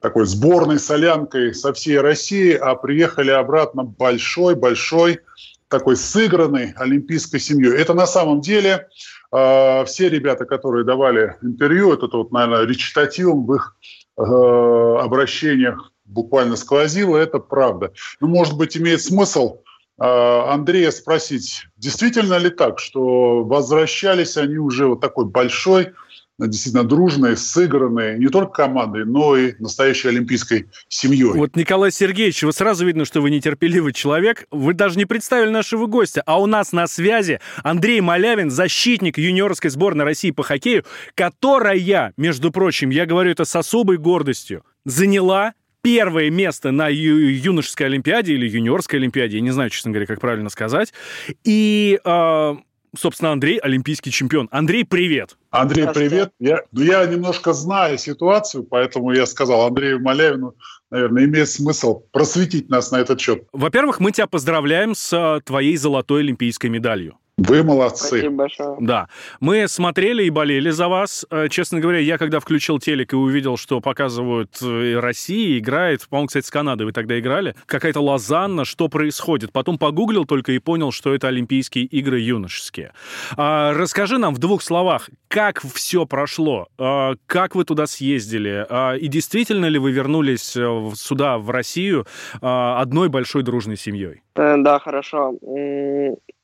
такой 0.00 0.26
сборной 0.26 0.78
солянкой 0.78 1.54
со 1.54 1.72
всей 1.72 1.98
России, 1.98 2.52
а 2.52 2.74
приехали 2.74 3.30
обратно 3.30 3.84
большой-большой 3.84 5.20
такой 5.68 5.96
сыгранной 5.96 6.72
олимпийской 6.76 7.38
семьей. 7.38 7.74
Это 7.76 7.94
на 7.94 8.06
самом 8.06 8.40
деле 8.40 8.86
э, 9.32 9.84
все 9.86 10.08
ребята, 10.08 10.44
которые 10.44 10.84
давали 10.84 11.36
интервью, 11.42 11.92
это 11.92 12.06
вот, 12.16 12.32
наверное, 12.32 12.66
речитативом 12.66 13.46
в 13.46 13.54
их 13.54 13.76
э, 14.18 14.22
обращениях 14.22 15.90
буквально 16.04 16.56
сквозило, 16.56 17.16
это 17.16 17.38
правда. 17.38 17.92
Ну, 18.20 18.28
может 18.28 18.56
быть, 18.56 18.76
имеет 18.76 19.00
смысл 19.00 19.62
Андрея 19.98 20.90
спросить, 20.90 21.66
действительно 21.76 22.36
ли 22.38 22.50
так, 22.50 22.78
что 22.80 23.44
возвращались 23.44 24.36
они 24.36 24.56
уже 24.56 24.86
вот 24.86 25.00
такой 25.00 25.26
большой, 25.26 25.92
действительно 26.36 26.82
дружной, 26.82 27.36
сыгранной 27.36 28.18
не 28.18 28.26
только 28.26 28.52
командой, 28.52 29.04
но 29.04 29.36
и 29.36 29.54
настоящей 29.60 30.08
олимпийской 30.08 30.66
семьей. 30.88 31.32
Вот, 31.32 31.54
Николай 31.54 31.92
Сергеевич, 31.92 32.42
вот 32.42 32.56
сразу 32.56 32.84
видно, 32.84 33.04
что 33.04 33.20
вы 33.20 33.30
нетерпеливый 33.30 33.92
человек. 33.92 34.46
Вы 34.50 34.74
даже 34.74 34.98
не 34.98 35.04
представили 35.04 35.50
нашего 35.50 35.86
гостя. 35.86 36.24
А 36.26 36.40
у 36.40 36.46
нас 36.46 36.72
на 36.72 36.88
связи 36.88 37.38
Андрей 37.62 38.00
Малявин, 38.00 38.50
защитник 38.50 39.16
юниорской 39.16 39.70
сборной 39.70 40.04
России 40.04 40.32
по 40.32 40.42
хоккею, 40.42 40.84
которая, 41.14 42.12
между 42.16 42.50
прочим, 42.50 42.90
я 42.90 43.06
говорю 43.06 43.30
это 43.30 43.44
с 43.44 43.54
особой 43.54 43.98
гордостью, 43.98 44.64
заняла 44.84 45.54
первое 45.84 46.30
место 46.30 46.70
на 46.72 46.88
ю- 46.88 47.28
юношеской 47.28 47.86
олимпиаде 47.86 48.32
или 48.32 48.48
юниорской 48.48 48.98
олимпиаде, 48.98 49.36
я 49.36 49.42
не 49.42 49.50
знаю, 49.50 49.68
честно 49.68 49.90
говоря, 49.90 50.06
как 50.06 50.18
правильно 50.18 50.48
сказать. 50.48 50.94
И, 51.44 52.00
э, 52.02 52.56
собственно, 52.98 53.32
Андрей 53.32 53.58
олимпийский 53.58 54.10
чемпион. 54.10 54.48
Андрей, 54.50 54.84
привет. 54.84 55.36
Андрей, 55.50 55.86
привет. 55.92 56.32
Я, 56.40 56.62
ну, 56.72 56.82
я 56.82 57.04
немножко 57.04 57.52
знаю 57.52 57.98
ситуацию, 57.98 58.64
поэтому 58.64 59.12
я 59.12 59.26
сказал 59.26 59.66
Андрею 59.66 60.00
Малявину, 60.00 60.54
наверное, 60.90 61.26
имеет 61.26 61.50
смысл 61.50 62.02
просветить 62.12 62.70
нас 62.70 62.90
на 62.90 62.96
этот 62.96 63.20
счет. 63.20 63.44
Во-первых, 63.52 64.00
мы 64.00 64.10
тебя 64.10 64.26
поздравляем 64.26 64.94
с 64.94 65.40
твоей 65.44 65.76
золотой 65.76 66.22
олимпийской 66.22 66.68
медалью. 66.68 67.18
Вы 67.36 67.64
молодцы. 67.64 68.06
Спасибо 68.06 68.34
большое. 68.34 68.76
Да. 68.78 69.08
Мы 69.40 69.66
смотрели 69.66 70.22
и 70.22 70.30
болели 70.30 70.70
за 70.70 70.86
вас. 70.86 71.26
Э, 71.30 71.48
честно 71.50 71.80
говоря, 71.80 71.98
я 71.98 72.16
когда 72.16 72.38
включил 72.38 72.78
телек 72.78 73.12
и 73.12 73.16
увидел, 73.16 73.56
что 73.56 73.80
показывают 73.80 74.56
э, 74.62 75.00
Россия, 75.00 75.58
играет, 75.58 76.06
по-моему, 76.08 76.28
кстати, 76.28 76.46
с 76.46 76.50
Канадой 76.50 76.86
вы 76.86 76.92
тогда 76.92 77.18
играли, 77.18 77.56
какая-то 77.66 78.00
Лозанна, 78.00 78.64
что 78.64 78.88
происходит. 78.88 79.50
Потом 79.50 79.78
погуглил 79.78 80.26
только 80.26 80.52
и 80.52 80.60
понял, 80.60 80.92
что 80.92 81.12
это 81.12 81.26
Олимпийские 81.26 81.86
игры 81.86 82.20
юношеские. 82.20 82.92
А, 83.36 83.72
расскажи 83.74 84.18
нам 84.18 84.32
в 84.32 84.38
двух 84.38 84.62
словах, 84.62 85.10
как 85.26 85.60
все 85.74 86.06
прошло, 86.06 86.68
а, 86.78 87.14
как 87.26 87.56
вы 87.56 87.64
туда 87.64 87.86
съездили, 87.88 88.64
а, 88.68 88.94
и 88.94 89.08
действительно 89.08 89.66
ли 89.66 89.80
вы 89.80 89.90
вернулись 89.90 90.56
э, 90.56 90.90
сюда, 90.94 91.38
в 91.38 91.50
Россию, 91.50 92.06
одной 92.40 93.08
большой 93.08 93.42
дружной 93.42 93.76
семьей? 93.76 94.23
Да, 94.34 94.78
хорошо. 94.80 95.34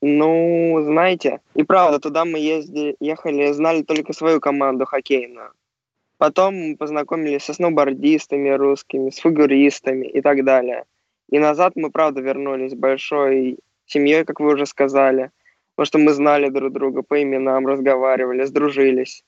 Ну, 0.01 0.81
знаете, 0.83 1.41
и 1.55 1.63
правда, 1.63 1.99
туда 1.99 2.23
мы 2.23 2.39
ездили, 2.39 2.95
ехали, 2.99 3.51
знали 3.51 3.83
только 3.83 4.13
свою 4.13 4.39
команду 4.39 4.85
хоккейную. 4.85 5.51
Потом 6.17 6.55
мы 6.55 6.77
познакомились 6.77 7.43
со 7.43 7.53
сноубордистами 7.53 8.49
русскими, 8.49 9.09
с 9.09 9.17
фигуристами 9.17 10.07
и 10.07 10.21
так 10.21 10.43
далее. 10.45 10.85
И 11.29 11.39
назад 11.39 11.73
мы, 11.75 11.89
правда, 11.89 12.21
вернулись 12.21 12.75
большой 12.75 13.57
семьей, 13.85 14.23
как 14.23 14.39
вы 14.39 14.53
уже 14.53 14.65
сказали, 14.65 15.31
потому 15.75 15.85
что 15.85 15.97
мы 15.97 16.13
знали 16.13 16.49
друг 16.49 16.71
друга 16.71 17.01
по 17.01 17.21
именам, 17.21 17.67
разговаривали, 17.67 18.45
сдружились. 18.45 19.23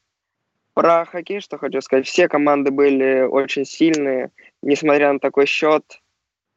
Про 0.74 1.06
хоккей, 1.06 1.42
что 1.42 1.58
хочу 1.58 1.82
сказать, 1.82 2.08
все 2.08 2.28
команды 2.28 2.72
были 2.72 3.22
очень 3.22 3.66
сильные, 3.66 4.32
несмотря 4.62 5.12
на 5.12 5.20
такой 5.20 5.48
счет. 5.48 5.84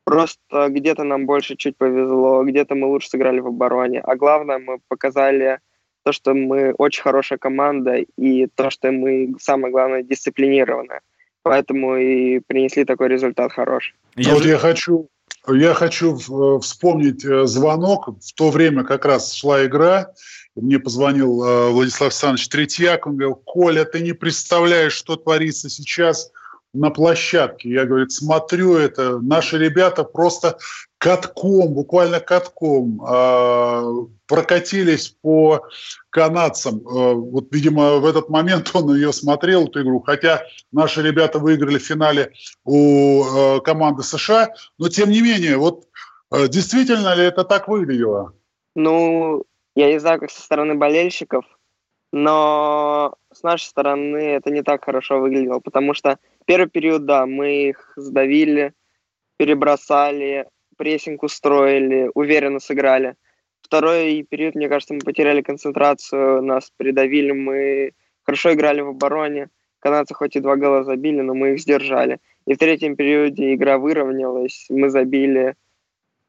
Просто 0.07 0.69
где-то 0.69 1.03
нам 1.03 1.27
больше 1.27 1.57
чуть 1.57 1.77
повезло, 1.77 2.45
где-то 2.45 2.77
мы 2.77 2.87
лучше 2.87 3.09
сыграли 3.09 3.41
в 3.41 3.49
обороне. 3.49 4.01
А 4.01 4.15
главное, 4.15 4.59
мы 4.59 4.79
показали 4.87 5.59
то, 6.05 6.13
что 6.13 6.33
мы 6.33 6.73
очень 6.79 7.03
хорошая 7.03 7.39
команда, 7.39 7.97
и 8.17 8.47
то, 8.55 8.71
что 8.71 8.93
мы, 8.93 9.35
самое 9.41 9.73
главное, 9.73 10.05
дисциплинированная. 10.05 11.01
Поэтому 11.43 11.97
и 11.97 12.39
принесли 12.39 12.85
такой 12.85 13.09
результат 13.09 13.53
хороший. 13.53 13.97
Я 14.15 14.35
вот 14.35 14.45
же... 14.45 14.51
я 14.51 14.59
хочу 14.59 15.09
я 15.49 15.75
хочу 15.75 16.17
э, 16.17 16.61
вспомнить 16.61 17.25
э, 17.25 17.47
звонок. 17.47 18.09
В 18.21 18.33
то 18.35 18.51
время 18.51 18.85
как 18.85 19.05
раз 19.05 19.33
шла 19.33 19.65
игра. 19.65 20.13
Мне 20.55 20.79
позвонил 20.79 21.43
э, 21.43 21.71
Владислав 21.71 22.09
Александрович 22.09 22.49
Третьяк. 22.49 23.07
Он 23.07 23.17
говорил, 23.17 23.37
Коля, 23.45 23.85
ты 23.85 24.01
не 24.01 24.13
представляешь, 24.13 24.93
что 24.93 25.17
творится 25.17 25.69
сейчас 25.69 26.31
на 26.77 26.91
площадке. 26.91 27.71
Я, 27.71 27.85
говорит, 27.85 28.13
смотрю 28.13 28.77
это. 28.77 29.19
Наши 29.19 29.59
ребята 29.59 30.05
просто 30.05 30.59
катком, 30.99 31.75
буквально 31.75 32.21
катком 32.21 33.03
э, 33.03 34.07
прокатились 34.27 35.09
по 35.09 35.67
канадцам. 36.11 36.77
Э, 36.79 37.15
вот, 37.15 37.47
видимо, 37.51 37.97
в 37.97 38.07
этот 38.07 38.29
момент 38.29 38.71
он 38.75 38.95
ее 38.95 39.13
смотрел, 39.13 39.67
эту 39.67 39.83
игру. 39.83 40.01
Хотя 40.01 40.43
наши 40.73 41.03
ребята 41.03 41.39
выиграли 41.39 41.79
в 41.79 41.85
финале 41.85 42.33
у 42.65 43.25
э, 43.25 43.61
команды 43.61 44.03
США. 44.03 44.55
Но, 44.79 44.89
тем 44.89 45.11
не 45.11 45.21
менее, 45.21 45.57
вот 45.57 45.85
э, 46.33 46.49
действительно 46.49 47.15
ли 47.15 47.25
это 47.25 47.45
так 47.45 47.69
выглядело? 47.69 48.33
Ну, 48.75 49.45
я 49.75 49.93
не 49.93 50.01
знаю, 50.01 50.21
как 50.21 50.31
со 50.31 50.41
стороны 50.41 50.75
болельщиков, 50.75 51.45
но 52.13 53.15
с 53.33 53.43
нашей 53.43 53.65
стороны 53.65 54.17
это 54.17 54.51
не 54.51 54.63
так 54.63 54.85
хорошо 54.85 55.21
выглядело, 55.21 55.61
потому 55.61 55.93
что 55.93 56.19
первый 56.47 56.71
период, 56.71 57.05
да, 57.05 57.27
мы 57.27 57.69
их 57.69 57.93
сдавили, 57.97 58.73
перебросали, 59.37 60.47
прессинг 60.77 61.23
устроили, 61.23 62.11
уверенно 62.15 62.61
сыграли. 62.61 63.15
Второй 63.61 64.23
период, 64.23 64.55
мне 64.55 64.69
кажется, 64.69 64.95
мы 64.95 65.01
потеряли 65.01 65.43
концентрацию, 65.43 66.43
нас 66.43 66.73
придавили, 66.77 67.33
мы 67.33 67.93
хорошо 68.23 68.55
играли 68.55 68.81
в 68.81 68.89
обороне. 68.89 69.49
Канадцы 69.81 70.15
хоть 70.15 70.37
и 70.37 70.41
два 70.41 70.57
гола 70.57 70.85
забили, 70.85 71.21
но 71.21 71.35
мы 71.35 71.55
их 71.55 71.61
сдержали. 71.61 72.19
И 72.47 72.55
в 72.55 72.59
третьем 72.59 72.97
периоде 72.97 73.55
игра 73.55 73.79
выровнялась, 73.79 74.67
мы 74.71 74.89
забили 74.89 75.55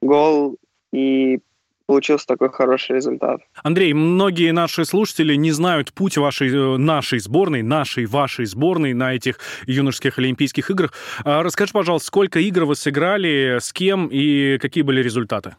гол 0.01 0.57
и 0.91 1.39
получился 1.87 2.27
такой 2.27 2.49
хороший 2.49 2.97
результат. 2.97 3.41
Андрей, 3.63 3.93
многие 3.93 4.51
наши 4.51 4.85
слушатели 4.85 5.33
не 5.35 5.51
знают 5.51 5.93
путь 5.93 6.17
вашей, 6.17 6.49
э, 6.49 6.77
нашей 6.77 7.19
сборной, 7.19 7.63
нашей, 7.63 8.05
вашей 8.05 8.45
сборной 8.45 8.93
на 8.93 9.15
этих 9.15 9.39
юношеских 9.65 10.19
Олимпийских 10.19 10.69
играх. 10.69 10.93
А 11.23 11.41
расскажи, 11.41 11.71
пожалуйста, 11.73 12.07
сколько 12.07 12.39
игр 12.39 12.65
вы 12.65 12.75
сыграли, 12.75 13.57
с 13.59 13.73
кем 13.73 14.07
и 14.11 14.59
какие 14.59 14.83
были 14.83 15.01
результаты? 15.01 15.55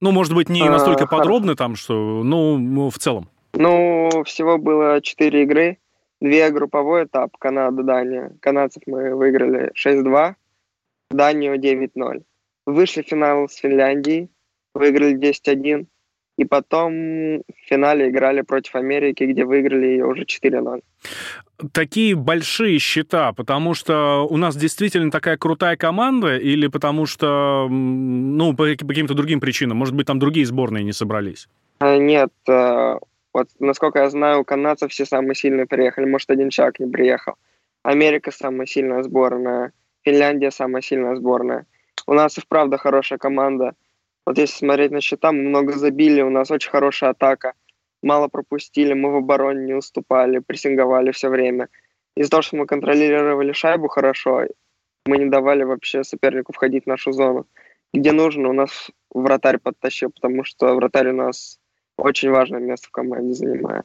Ну, 0.00 0.10
может 0.10 0.34
быть, 0.34 0.48
не 0.48 0.62
а, 0.62 0.70
настолько 0.70 1.04
а, 1.04 1.06
подробно 1.06 1.56
там, 1.56 1.76
что, 1.76 2.22
ну, 2.22 2.90
в 2.90 2.98
целом. 2.98 3.30
Ну, 3.54 4.10
всего 4.26 4.58
было 4.58 5.00
четыре 5.00 5.44
игры. 5.44 5.78
Две 6.20 6.50
групповой 6.50 7.04
этап, 7.04 7.36
Канада-Дания. 7.38 8.36
Канадцев 8.40 8.82
мы 8.86 9.14
выиграли 9.14 9.72
6-2, 9.74 10.34
Данию 11.10 11.60
9-0. 11.60 12.22
Вышли 12.66 13.02
в 13.02 13.06
финал 13.06 13.48
с 13.48 13.56
Финляндией, 13.56 14.30
выиграли 14.74 15.16
10-1. 15.16 15.86
И 16.36 16.44
потом 16.44 16.92
в 16.92 17.44
финале 17.68 18.08
играли 18.08 18.40
против 18.42 18.74
Америки, 18.74 19.22
где 19.22 19.44
выиграли 19.44 19.86
ее 19.86 20.04
уже 20.04 20.24
4-0. 20.24 20.82
Такие 21.72 22.16
большие 22.16 22.80
счета, 22.80 23.32
потому 23.32 23.74
что 23.74 24.26
у 24.28 24.36
нас 24.36 24.56
действительно 24.56 25.12
такая 25.12 25.36
крутая 25.36 25.76
команда, 25.76 26.36
или 26.36 26.66
потому 26.66 27.06
что, 27.06 27.68
ну, 27.70 28.52
по 28.56 28.66
каким-то 28.74 29.14
другим 29.14 29.38
причинам, 29.38 29.76
может 29.76 29.94
быть, 29.94 30.08
там 30.08 30.18
другие 30.18 30.44
сборные 30.44 30.82
не 30.82 30.92
собрались? 30.92 31.48
А, 31.78 31.96
нет, 31.96 32.32
э, 32.48 32.98
вот 33.32 33.48
насколько 33.60 34.00
я 34.00 34.10
знаю, 34.10 34.40
у 34.40 34.44
канадцев 34.44 34.90
все 34.90 35.06
самые 35.06 35.36
сильные 35.36 35.66
приехали, 35.66 36.04
может, 36.04 36.30
один 36.30 36.50
человек 36.50 36.80
не 36.80 36.90
приехал. 36.90 37.34
Америка 37.84 38.32
самая 38.32 38.66
сильная 38.66 39.04
сборная, 39.04 39.72
Финляндия 40.02 40.50
самая 40.50 40.82
сильная 40.82 41.14
сборная. 41.14 41.64
У 42.08 42.12
нас 42.12 42.36
и 42.38 42.40
вправду 42.40 42.76
хорошая 42.76 43.20
команда– 43.20 43.74
вот 44.26 44.38
если 44.38 44.56
смотреть 44.56 44.90
на 44.90 45.00
счета, 45.00 45.32
мы 45.32 45.42
много 45.42 45.72
забили, 45.72 46.22
у 46.22 46.30
нас 46.30 46.50
очень 46.50 46.70
хорошая 46.70 47.10
атака. 47.10 47.54
Мало 48.02 48.28
пропустили, 48.28 48.92
мы 48.92 49.12
в 49.12 49.16
обороне 49.16 49.64
не 49.64 49.74
уступали, 49.74 50.38
прессинговали 50.38 51.10
все 51.12 51.28
время. 51.28 51.68
Из-за 52.16 52.30
того, 52.30 52.42
что 52.42 52.56
мы 52.56 52.66
контролировали 52.66 53.52
шайбу 53.52 53.88
хорошо, 53.88 54.44
мы 55.06 55.18
не 55.18 55.26
давали 55.26 55.64
вообще 55.64 56.04
сопернику 56.04 56.52
входить 56.52 56.84
в 56.84 56.88
нашу 56.88 57.12
зону. 57.12 57.46
Где 57.92 58.12
нужно, 58.12 58.48
у 58.48 58.52
нас 58.52 58.90
вратарь 59.10 59.58
подтащил, 59.58 60.10
потому 60.10 60.44
что 60.44 60.74
вратарь 60.74 61.10
у 61.10 61.14
нас 61.14 61.58
очень 61.96 62.30
важное 62.30 62.60
место 62.60 62.88
в 62.88 62.90
команде 62.90 63.34
занимает. 63.34 63.84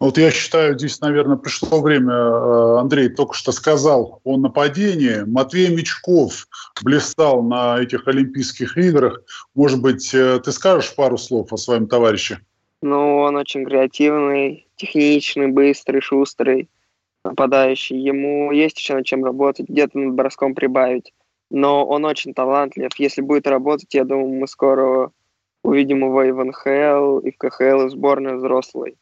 Вот 0.00 0.18
я 0.18 0.30
считаю, 0.30 0.76
здесь, 0.78 1.00
наверное, 1.00 1.36
пришло 1.36 1.80
время, 1.80 2.12
э, 2.12 2.78
Андрей 2.78 3.08
только 3.08 3.34
что 3.34 3.52
сказал 3.52 4.20
о 4.24 4.36
нападении. 4.36 5.22
Матвей 5.24 5.74
Мечков 5.74 6.48
блистал 6.82 7.42
на 7.42 7.78
этих 7.80 8.08
Олимпийских 8.08 8.76
играх. 8.76 9.22
Может 9.54 9.80
быть, 9.80 10.12
э, 10.14 10.40
ты 10.44 10.52
скажешь 10.52 10.94
пару 10.94 11.16
слов 11.18 11.52
о 11.52 11.56
своем 11.56 11.86
товарище? 11.86 12.40
Ну, 12.82 13.18
он 13.18 13.36
очень 13.36 13.64
креативный, 13.64 14.68
техничный, 14.76 15.48
быстрый, 15.48 16.00
шустрый 16.00 16.68
нападающий. 17.24 17.98
Ему 17.98 18.52
есть 18.52 18.78
еще 18.78 18.94
над 18.94 19.06
чем 19.06 19.24
работать, 19.24 19.68
где-то 19.68 19.98
над 19.98 20.14
броском 20.14 20.54
прибавить. 20.54 21.12
Но 21.50 21.84
он 21.86 22.04
очень 22.04 22.34
талантлив. 22.34 22.90
Если 22.98 23.20
будет 23.20 23.46
работать, 23.46 23.94
я 23.94 24.04
думаю, 24.04 24.28
мы 24.28 24.46
скоро 24.46 25.10
увидим 25.62 26.04
его 26.04 26.22
и 26.22 26.30
в 26.30 26.44
НХЛ, 26.44 27.18
и 27.18 27.30
в 27.30 27.38
КХЛ, 27.38 27.82
и 27.82 27.86
в 27.86 27.90
сборной 27.90 28.36
взрослой. 28.36 28.96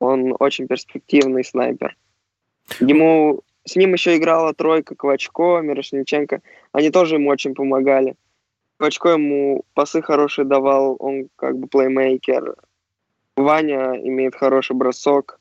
Он 0.00 0.34
очень 0.38 0.66
перспективный 0.66 1.44
снайпер. 1.44 1.96
Ему 2.80 3.42
с 3.64 3.76
ним 3.76 3.94
еще 3.94 4.16
играла 4.16 4.52
тройка 4.54 4.94
Квачко, 4.94 5.60
Мирошниченко. 5.60 6.42
Они 6.72 6.90
тоже 6.90 7.16
ему 7.16 7.30
очень 7.30 7.54
помогали. 7.54 8.14
Квачко 8.76 9.10
ему 9.10 9.64
пасы 9.74 10.02
хорошие 10.02 10.44
давал, 10.44 10.96
он 10.98 11.28
как 11.36 11.56
бы 11.58 11.68
плеймейкер. 11.68 12.56
Ваня 13.36 13.94
имеет 13.94 14.36
хороший 14.36 14.76
бросок, 14.76 15.40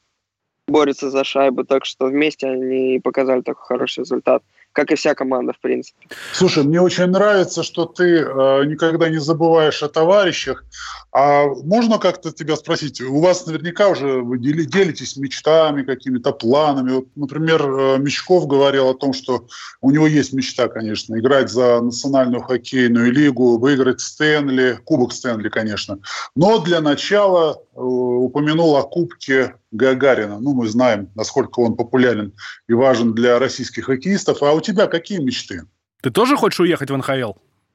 борется 0.68 1.10
за 1.10 1.24
шайбу, 1.24 1.64
так 1.64 1.86
что 1.86 2.08
вместе 2.08 2.48
они 2.48 3.00
показали 3.04 3.42
такой 3.42 3.64
хороший 3.66 4.00
результат 4.00 4.44
как 4.74 4.92
и 4.92 4.96
вся 4.96 5.16
команда, 5.16 5.54
в 5.54 5.60
принципе. 5.60 6.08
Слушай, 6.34 6.64
мне 6.64 6.82
очень 6.82 7.06
нравится, 7.06 7.64
что 7.64 7.86
ты 7.86 8.18
э, 8.18 8.66
никогда 8.66 9.10
не 9.10 9.20
забываешь 9.20 9.84
о 9.84 9.88
товарищах. 9.88 10.66
А 11.12 11.46
можно 11.46 12.00
как-то 12.00 12.32
тебя 12.32 12.56
спросить? 12.56 13.00
У 13.00 13.22
вас 13.22 13.46
наверняка 13.46 13.88
уже 13.88 14.22
вы 14.22 14.40
делитесь 14.40 15.16
мечтами, 15.16 15.84
какими-то 15.84 16.32
планами. 16.32 16.92
Вот, 16.92 17.06
например, 17.16 17.62
э, 17.62 17.98
Мечков 18.00 18.48
говорил 18.48 18.90
о 18.90 18.96
том, 18.96 19.14
что 19.14 19.48
у 19.82 19.92
него 19.92 20.08
есть 20.08 20.34
мечта, 20.34 20.68
конечно, 20.68 21.18
играть 21.20 21.52
за 21.52 21.80
национальную 21.80 22.42
хоккейную 22.42 23.12
лигу, 23.12 23.60
выиграть 23.60 24.02
Стэнли, 24.02 24.80
Кубок 24.84 25.14
Стэнли, 25.14 25.50
конечно. 25.50 26.00
Но 26.36 26.60
для 26.60 26.82
начала 26.82 27.54
э, 27.54 27.80
упомянул 27.80 28.76
о 28.76 28.82
Кубке 28.82 29.54
Гагарина. 29.74 30.40
Ну, 30.40 30.54
мы 30.54 30.68
знаем, 30.68 31.10
насколько 31.16 31.60
он 31.60 31.76
популярен 31.76 32.34
и 32.68 32.74
важен 32.74 33.14
для 33.14 33.40
российских 33.40 33.86
хоккеистов. 33.86 34.42
А 34.44 34.54
у 34.54 34.62
тебя 34.64 34.88
какие 34.88 35.20
мечты? 35.20 35.64
Ты 36.02 36.10
тоже 36.10 36.36
хочешь 36.36 36.60
уехать 36.60 36.90
в 36.90 36.98
НХЛ? 36.98 37.34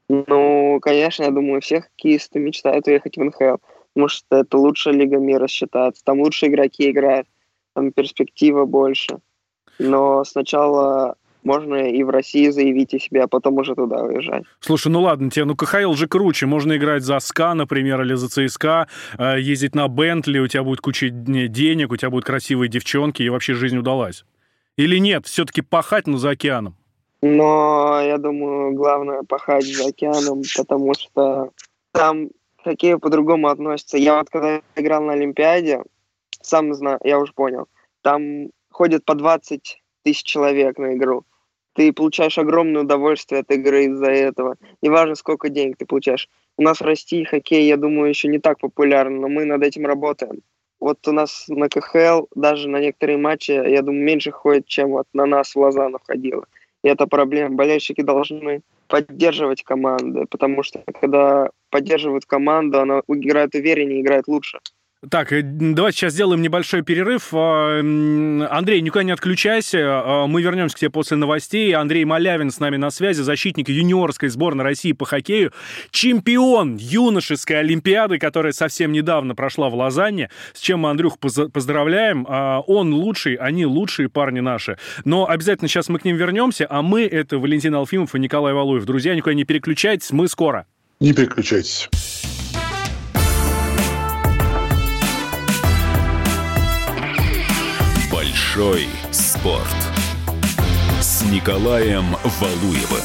Ну, 0.09 0.81
конечно, 0.81 1.25
я 1.25 1.31
думаю, 1.31 1.61
все 1.61 1.83
хоккеисты 1.83 2.39
мечтают 2.39 2.87
уехать 2.87 3.17
в 3.17 3.23
НХЛ, 3.23 3.57
потому 3.95 4.09
что 4.09 4.37
это 4.37 4.57
лучшая 4.59 4.95
лига 4.95 5.19
мира 5.19 5.47
считается. 5.47 6.03
Там 6.05 6.21
лучшие 6.21 6.51
игроки 6.51 6.91
играют, 6.91 7.27
там 7.75 7.93
перспектива 7.93 8.65
больше. 8.65 9.19
Но 9.79 10.25
сначала 10.25 11.17
можно 11.45 11.77
и 11.91 12.03
в 12.03 12.11
России 12.11 12.49
заявить 12.49 12.95
о 12.95 12.99
себе, 12.99 13.23
а 13.23 13.29
потом 13.29 13.59
уже 13.59 13.75
туда 13.75 14.03
уезжать. 14.03 14.45
Слушай, 14.61 14.89
ну 14.89 15.03
ладно 15.03 15.31
тебе, 15.31 15.45
ну 15.45 15.57
КХЛ 15.57 15.95
же 15.95 16.09
круче. 16.09 16.47
Можно 16.47 16.77
играть 16.77 17.03
за 17.03 17.19
СКА, 17.21 17.55
например, 17.55 18.03
или 18.03 18.15
за 18.15 18.29
ЦСКА, 18.29 18.89
э, 19.19 19.41
ездить 19.41 19.75
на 19.75 19.89
Бентли, 19.89 20.39
у 20.39 20.47
тебя 20.47 20.63
будет 20.63 20.81
куча 20.81 21.11
денег, 21.11 21.93
у 21.93 21.97
тебя 21.97 22.11
будут 22.11 22.25
красивые 22.25 22.69
девчонки, 22.69 23.23
и 23.23 23.29
вообще 23.29 23.55
жизнь 23.55 23.79
удалась. 23.79 24.25
Или 24.77 24.99
нет, 24.99 25.27
все-таки 25.27 25.61
пахать, 25.61 26.07
но 26.07 26.19
за 26.19 26.31
океаном? 26.31 26.77
Но 27.21 28.01
я 28.01 28.19
думаю, 28.19 28.75
главное 28.75 29.23
пахать 29.23 29.65
за 29.65 29.89
океаном, 29.89 30.43
потому 30.57 30.95
что 30.95 31.51
там 31.93 32.29
хоккей 32.63 32.99
по-другому 32.99 33.49
относятся. 33.49 33.99
Я 33.99 34.19
вот 34.19 34.31
когда 34.31 34.61
играл 34.77 35.03
на 35.03 35.15
Олимпиаде, 35.15 35.83
сам 36.41 36.73
знаю, 36.75 37.01
я 37.03 37.19
уже 37.19 37.33
понял, 37.33 37.67
там 38.03 38.51
ходят 38.71 39.05
по 39.05 39.15
20 39.15 39.83
тысяч 40.05 40.23
человек 40.23 40.79
на 40.79 40.95
игру. 40.95 41.25
Ты 41.75 41.93
получаешь 41.93 42.39
огромное 42.39 42.83
удовольствие 42.83 43.41
от 43.41 43.51
игры 43.51 43.85
из-за 43.85 44.11
этого. 44.11 44.57
Неважно, 44.83 45.15
сколько 45.15 45.49
денег 45.49 45.77
ты 45.77 45.87
получаешь. 45.87 46.29
У 46.57 46.63
нас 46.63 46.81
в 46.81 46.85
России 46.85 47.25
хоккей, 47.25 47.67
я 47.67 47.77
думаю, 47.77 48.09
еще 48.09 48.29
не 48.29 48.39
так 48.39 48.59
популярен, 48.59 49.21
но 49.21 49.29
мы 49.29 49.45
над 49.45 49.63
этим 49.63 49.87
работаем. 49.87 50.43
Вот 50.81 51.07
у 51.07 51.13
нас 51.13 51.45
на 51.49 51.69
КХЛ 51.69 52.27
даже 52.35 52.69
на 52.69 52.81
некоторые 52.81 53.19
матчи, 53.19 53.53
я 53.53 53.83
думаю, 53.83 54.05
меньше 54.05 54.31
ходит, 54.31 54.67
чем 54.67 54.91
вот 54.91 55.07
на 55.13 55.27
нас 55.27 55.55
в 55.55 55.59
Лозанну 55.59 55.99
ходило. 56.05 56.47
И 56.85 56.89
это 56.89 57.07
проблема. 57.07 57.57
Болельщики 57.57 58.03
должны 58.03 58.63
поддерживать 58.87 59.63
команды, 59.63 60.27
потому 60.31 60.63
что 60.63 60.83
когда 61.01 61.51
поддерживают 61.71 62.25
команду, 62.25 62.81
она 62.81 63.03
играет 63.09 63.55
увереннее, 63.55 64.01
играет 64.01 64.29
лучше. 64.29 64.61
Так, 65.09 65.33
э, 65.33 65.43
давайте 65.43 65.99
сейчас 65.99 66.13
сделаем 66.13 66.43
небольшой 66.43 66.83
перерыв. 66.83 67.29
А, 67.33 67.79
Андрей, 67.79 68.81
никуда 68.81 69.05
не 69.05 69.13
отключайся. 69.13 69.79
А, 69.81 70.27
мы 70.27 70.43
вернемся 70.43 70.75
к 70.75 70.79
тебе 70.81 70.91
после 70.91 71.17
новостей. 71.17 71.73
Андрей 71.73 72.05
Малявин 72.05 72.51
с 72.51 72.59
нами 72.59 72.79
на 72.79 72.91
связи, 72.91 73.23
защитник 73.23 73.69
юниорской 73.69 74.29
сборной 74.29 74.65
России 74.65 74.91
по 74.91 75.05
хоккею, 75.05 75.53
чемпион 75.93 76.79
юношеской 76.79 77.61
Олимпиады, 77.61 78.19
которая 78.19 78.53
совсем 78.53 78.91
недавно 78.91 79.37
прошла 79.37 79.69
в 79.69 79.77
Лозанне, 79.77 80.31
с 80.53 80.59
чем 80.59 80.81
мы 80.81 80.91
Андрюх 80.91 81.21
поздравляем. 81.21 82.27
А, 82.29 82.61
он 82.67 82.93
лучший, 82.93 83.37
они 83.37 83.67
лучшие 83.67 84.09
парни 84.09 84.41
наши. 84.41 84.79
Но 85.05 85.29
обязательно 85.29 85.69
сейчас 85.69 85.89
мы 85.89 86.01
к 86.01 86.05
ним 86.05 86.17
вернемся, 86.17 86.67
а 86.69 86.83
мы— 86.83 87.03
это 87.07 87.39
Валентин 87.39 87.77
Алфимов 87.77 88.17
и 88.17 88.19
Николай 88.19 88.53
Валуев. 88.53 88.85
Друзья, 88.85 89.15
никуда 89.15 89.35
не 89.35 89.45
переключайтесь, 89.45 90.11
мы 90.11 90.27
скоро. 90.27 90.67
Не 90.99 91.13
переключайтесь. 91.13 91.89
Большой 98.59 98.89
спорт 99.13 99.77
с 101.01 101.23
Николаем 101.31 102.17
Валуевым. 102.41 103.05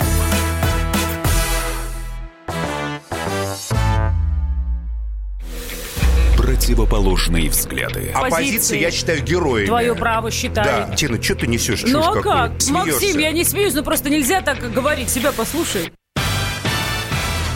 Противоположные 6.36 7.52
взгляды. 7.52 8.10
Оппозиция, 8.16 8.80
я 8.80 8.90
считаю, 8.90 9.22
героями. 9.22 9.68
Твое 9.68 9.94
право 9.94 10.32
считаю. 10.32 10.88
Да, 10.88 10.96
Тина, 10.96 11.22
что 11.22 11.36
ты 11.36 11.46
несешь? 11.46 11.84
Ну 11.86 12.00
а 12.00 12.20
как? 12.20 12.54
Максим, 12.72 13.20
я 13.20 13.32
не 13.32 13.44
смеюсь, 13.44 13.76
но 13.76 13.84
просто 13.84 14.10
нельзя 14.10 14.42
так 14.42 14.58
говорить. 14.74 15.12
Себя 15.12 15.32
послушай. 15.32 15.94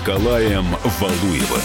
Николаем 0.00 0.64
Валуевым. 0.98 1.60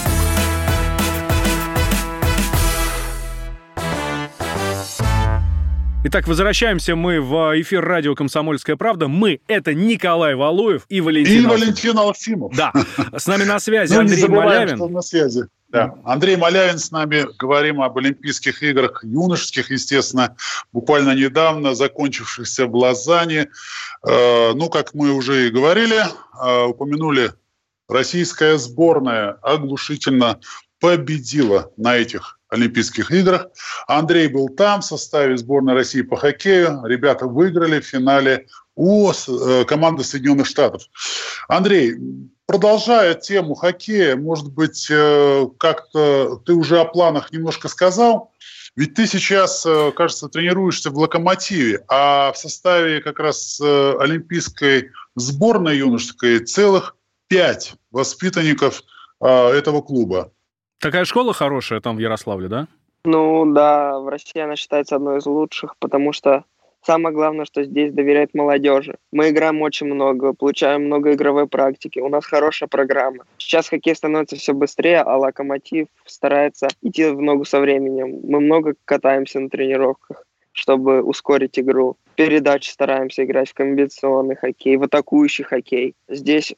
Итак, 6.03 6.27
возвращаемся 6.27 6.97
мы 6.97 7.21
в 7.21 7.61
эфир 7.61 7.83
радио 7.83 8.13
«Комсомольская 8.13 8.75
правда». 8.75 9.07
Мы— 9.07 9.39
это 9.47 9.73
Николай 9.73 10.35
Валуев 10.35 10.83
и 10.89 10.99
Валентин 10.99 11.43
И. 11.43 11.47
Валентин 11.47 11.97
Алфимов. 11.97 12.53
Да. 12.57 12.73
С 13.17 13.25
нами 13.25 13.45
на 13.45 13.57
связи 13.59 13.93
Ну, 13.93 14.01
не 14.01 14.11
Андрей 14.11 14.27
Малявин. 14.27 14.75
что 14.75 14.85
он 14.85 14.91
на 14.91 15.01
связи. 15.01 15.45
Да. 15.69 15.95
Андрей 16.03 16.35
Малявин 16.35 16.77
с 16.77 16.91
нами. 16.91 17.25
Говорим 17.39 17.81
об 17.81 17.97
Олимпийских 17.97 18.61
играх 18.63 19.01
юношеских, 19.05 19.71
естественно, 19.71 20.35
буквально 20.73 21.15
недавно 21.15 21.73
закончившихся 21.73 22.67
в 22.67 22.75
Лозанне. 22.75 23.47
Э, 24.05 24.51
ну, 24.53 24.69
как 24.69 24.93
мы 24.93 25.11
уже 25.13 25.47
и 25.47 25.51
говорили, 25.51 26.03
э, 26.43 26.63
упомянули, 26.65 27.31
российская 27.87 28.57
сборная 28.57 29.37
оглушительно 29.41 30.39
победила 30.79 31.71
на 31.77 31.95
этих 31.95 32.39
Олимпийских 32.49 33.11
играх. 33.11 33.47
Андрей 33.87 34.27
был 34.27 34.49
там 34.49 34.81
в 34.81 34.85
составе 34.85 35.37
сборной 35.37 35.73
России 35.73 36.01
по 36.01 36.15
хоккею. 36.15 36.81
Ребята 36.85 37.25
выиграли 37.25 37.79
в 37.79 37.85
финале 37.85 38.47
у 38.75 39.11
э, 39.11 39.65
команды 39.65 40.03
Соединенных 40.03 40.45
Штатов. 40.45 40.83
Андрей, 41.47 41.95
продолжая 42.45 43.13
тему 43.15 43.55
хоккея, 43.55 44.15
может 44.15 44.53
быть, 44.53 44.87
э, 44.89 45.47
как-то 45.57 46.41
ты 46.45 46.53
уже 46.53 46.79
о 46.79 46.85
планах 46.85 47.31
немножко 47.31 47.67
сказал. 47.67 48.31
Ведь 48.75 48.93
ты 48.93 49.07
сейчас, 49.07 49.65
э, 49.65 49.91
кажется, 49.95 50.27
тренируешься 50.27 50.91
в 50.91 50.97
«Локомотиве», 50.97 51.83
а 51.87 52.31
в 52.33 52.37
составе 52.37 53.01
как 53.01 53.19
раз 53.19 53.59
олимпийской 53.61 54.91
сборной 55.15 55.77
юношеской 55.77 56.39
целых 56.39 56.95
пять 57.27 57.73
воспитанников 57.91 58.83
э, 59.21 59.27
этого 59.27 59.81
клуба. 59.81 60.31
Такая 60.79 61.05
школа 61.05 61.33
хорошая 61.33 61.79
там 61.81 61.95
в 61.95 61.99
Ярославле, 61.99 62.47
да? 62.47 62.67
Ну 63.05 63.45
да, 63.53 63.99
в 63.99 64.07
России 64.07 64.39
она 64.39 64.55
считается 64.55 64.95
одной 64.95 65.19
из 65.19 65.25
лучших, 65.25 65.75
потому 65.77 66.11
что 66.11 66.43
самое 66.85 67.13
главное, 67.13 67.45
что 67.45 67.63
здесь 67.63 67.93
доверяют 67.93 68.33
молодежи. 68.33 68.95
Мы 69.11 69.29
играем 69.29 69.61
очень 69.61 69.87
много, 69.87 70.33
получаем 70.33 70.85
много 70.85 71.13
игровой 71.13 71.47
практики, 71.47 71.99
у 71.99 72.09
нас 72.09 72.25
хорошая 72.25 72.67
программа. 72.67 73.25
Сейчас 73.37 73.69
хоккей 73.69 73.95
становится 73.95 74.35
все 74.35 74.53
быстрее, 74.53 75.01
а 75.01 75.17
Локомотив 75.17 75.87
старается 76.05 76.67
идти 76.81 77.05
в 77.05 77.21
ногу 77.21 77.45
со 77.45 77.59
временем. 77.59 78.21
Мы 78.23 78.39
много 78.39 78.75
катаемся 78.85 79.39
на 79.39 79.49
тренировках, 79.49 80.23
чтобы 80.51 81.01
ускорить 81.01 81.59
игру. 81.59 81.97
Передачи 82.15 82.69
стараемся 82.69 83.23
играть 83.23 83.49
в 83.49 83.53
комбинационный 83.53 84.35
хоккей, 84.35 84.77
в 84.77 84.83
атакующий 84.83 85.43
хоккей. 85.43 85.95
Здесь 86.07 86.55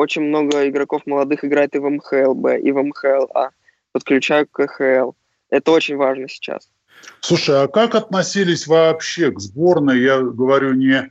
очень 0.00 0.22
много 0.22 0.66
игроков 0.68 1.02
молодых 1.06 1.44
играет 1.44 1.74
и 1.76 1.78
в 1.78 1.88
МХЛБ, 1.88 2.46
и 2.62 2.72
в 2.72 2.82
МХЛА. 2.82 3.50
Подключаю 3.92 4.46
к 4.46 4.66
КХЛ. 4.66 5.12
Это 5.50 5.72
очень 5.72 5.96
важно 5.96 6.28
сейчас. 6.28 6.70
Слушай, 7.20 7.64
а 7.64 7.68
как 7.68 7.94
относились 7.94 8.66
вообще 8.66 9.30
к 9.30 9.40
сборной, 9.40 10.00
я 10.00 10.20
говорю 10.20 10.74
не 10.74 11.10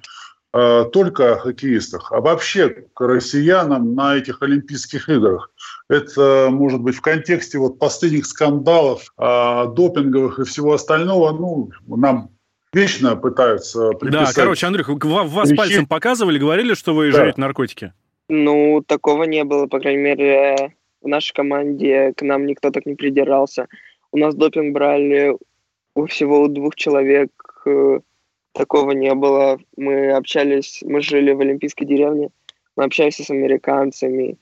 э, 0.53 0.85
только 0.93 1.33
о 1.33 1.37
хоккеистах, 1.39 2.11
а 2.11 2.21
вообще 2.21 2.69
к 2.69 3.01
россиянам 3.01 3.95
на 3.95 4.15
этих 4.15 4.41
Олимпийских 4.41 5.09
играх? 5.09 5.51
Это, 5.89 6.47
может 6.51 6.79
быть, 6.81 6.95
в 6.95 7.01
контексте 7.01 7.57
вот 7.57 7.79
последних 7.79 8.25
скандалов, 8.25 9.13
э, 9.17 9.65
допинговых 9.75 10.39
и 10.39 10.43
всего 10.45 10.73
остального, 10.73 11.31
ну, 11.31 11.69
нам 11.87 12.29
вечно 12.73 13.15
пытаются 13.15 13.89
приписать. 13.91 14.35
Да, 14.35 14.41
короче, 14.41 14.67
Андрюх, 14.67 14.89
ва- 14.89 15.23
вас 15.23 15.49
Грехи. 15.49 15.57
пальцем 15.57 15.85
показывали, 15.87 16.39
говорили, 16.39 16.73
что 16.75 16.93
вы 16.95 17.11
Да. 17.11 17.17
жрете 17.23 17.41
наркотики? 17.41 17.93
Ну, 18.29 18.83
такого 18.85 19.23
не 19.23 19.43
было, 19.43 19.65
по 19.65 19.79
крайней 19.79 20.03
мере, 20.03 20.73
в 21.01 21.07
нашей 21.07 21.33
команде 21.33 22.13
к 22.15 22.21
нам 22.21 22.45
никто 22.45 22.69
так 22.69 22.85
не 22.85 22.93
придирался. 22.93 23.67
У 24.11 24.17
нас 24.17 24.35
допинг 24.35 24.71
брали 24.73 25.35
у 25.95 26.05
всего 26.05 26.41
у 26.41 26.47
двух 26.47 26.75
человек, 26.75 27.31
э, 27.65 27.99
такого 28.53 28.91
не 28.91 29.13
было. 29.15 29.59
Мы 29.75 30.11
общались, 30.11 30.83
мы 30.85 31.01
жили 31.01 31.31
в 31.31 31.39
Олимпийской 31.39 31.85
деревне, 31.85 32.29
мы 32.75 32.83
общались 32.83 33.17
с 33.17 33.31
американцами, 33.31 34.37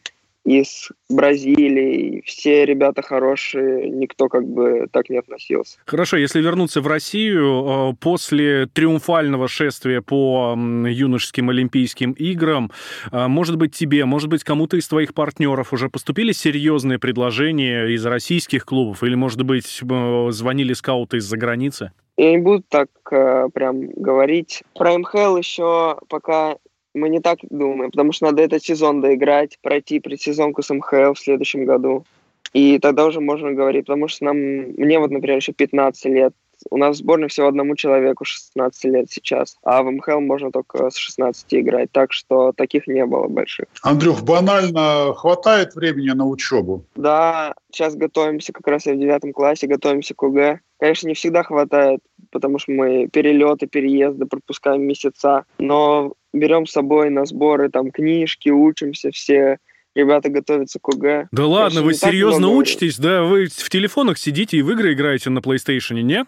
из 0.48 0.90
Бразилии. 1.10 2.24
Все 2.26 2.66
ребята 2.66 3.02
хорошие, 3.02 3.90
никто 3.90 4.30
как 4.30 4.48
бы 4.48 4.88
так 4.90 5.10
не 5.10 5.18
относился. 5.18 5.78
Хорошо, 5.86 6.16
если 6.16 6.42
вернуться 6.42 6.80
в 6.80 6.88
Россию, 6.88 7.92
э, 7.92 7.94
после 8.00 8.68
триумфального 8.68 9.50
шествия 9.50 10.02
по 10.02 10.56
юношеским 10.58 11.50
Олимпийским 11.50 12.14
играм, 12.14 12.72
э, 13.12 13.28
может 13.28 13.58
быть, 13.58 13.76
тебе, 13.76 14.06
может 14.06 14.30
быть, 14.30 14.46
кому-то 14.46 14.78
из 14.78 14.88
твоих 14.88 15.14
партнеров 15.14 15.74
уже 15.74 15.90
поступили 15.90 16.32
серьезные 16.32 16.98
предложения 16.98 17.88
из 17.88 18.06
российских 18.06 18.66
клубов? 18.66 19.04
Или, 19.04 19.16
может 19.16 19.44
быть, 19.44 19.82
э, 19.84 20.28
звонили 20.32 20.72
скауты 20.72 21.18
из-за 21.18 21.36
границы? 21.36 21.92
Я 22.16 22.32
не 22.32 22.38
буду 22.38 22.64
так 22.70 22.90
э, 23.12 23.50
прям 23.54 23.90
говорить. 23.92 24.64
Про 24.74 24.98
МХЛ 24.98 25.36
еще 25.36 25.98
пока 26.08 26.56
мы 26.98 27.10
не 27.10 27.20
так 27.20 27.40
думаем, 27.50 27.92
потому 27.92 28.12
что 28.12 28.26
надо 28.26 28.42
этот 28.42 28.64
сезон 28.64 29.02
доиграть, 29.02 29.58
пройти 29.62 30.00
предсезонку 30.00 30.62
с 30.62 30.74
МХЛ 30.74 31.14
в 31.14 31.20
следующем 31.20 31.66
году. 31.66 32.06
И 32.54 32.80
тогда 32.80 33.06
уже 33.06 33.20
можно 33.20 33.52
говорить, 33.54 33.86
потому 33.86 34.08
что 34.08 34.26
нам, 34.26 34.38
мне 34.38 35.00
вот, 35.00 35.12
например, 35.12 35.38
еще 35.38 35.54
15 35.54 36.06
лет. 36.06 36.34
У 36.70 36.78
нас 36.78 36.98
в 36.98 37.00
сборной 37.00 37.28
всего 37.28 37.48
одному 37.48 37.76
человеку 37.76 38.26
16 38.26 38.84
лет 38.86 39.08
сейчас, 39.10 39.58
а 39.64 39.84
в 39.84 39.92
МХЛ 39.92 40.20
можно 40.20 40.52
только 40.52 40.90
с 40.90 40.96
16 40.98 41.46
играть, 41.56 41.92
так 41.92 42.14
что 42.14 42.52
таких 42.52 42.88
не 42.88 43.06
было 43.06 43.28
больших. 43.28 43.66
Андрюх, 43.84 44.24
банально 44.24 45.14
хватает 45.16 45.76
времени 45.76 46.10
на 46.10 46.26
учебу? 46.28 46.86
Да, 46.96 47.54
сейчас 47.72 47.96
готовимся, 47.96 48.54
как 48.54 48.68
раз 48.68 48.86
я 48.86 48.94
в 48.94 49.00
девятом 49.00 49.34
классе, 49.34 49.68
готовимся 49.68 50.14
к 50.14 50.24
УГ. 50.24 50.60
Конечно, 50.80 51.08
не 51.08 51.16
всегда 51.16 51.44
хватает, 51.44 52.02
потому 52.32 52.60
что 52.60 52.72
мы 52.72 53.08
перелеты, 53.08 53.68
переезды 53.68 54.26
пропускаем 54.26 54.84
месяца, 54.84 55.46
но 55.58 56.14
берем 56.34 56.68
с 56.68 56.72
собой 56.72 57.10
на 57.10 57.26
сборы 57.26 57.70
там 57.70 57.92
книжки, 57.92 58.50
учимся 58.50 59.12
все, 59.12 59.58
ребята 59.98 60.30
готовятся 60.30 60.80
к 60.80 60.88
ОГЭ. 60.90 61.28
Да 61.32 61.48
ладно, 61.48 61.82
вы 61.82 61.94
серьезно 61.94 62.50
учитесь? 62.50 62.98
Да, 62.98 63.24
вы 63.24 63.48
в 63.48 63.70
телефонах 63.70 64.18
сидите 64.18 64.58
и 64.58 64.62
в 64.62 64.72
игры 64.72 64.94
играете 64.94 65.30
на 65.30 65.40
PlayStation, 65.40 66.02
не? 66.02 66.26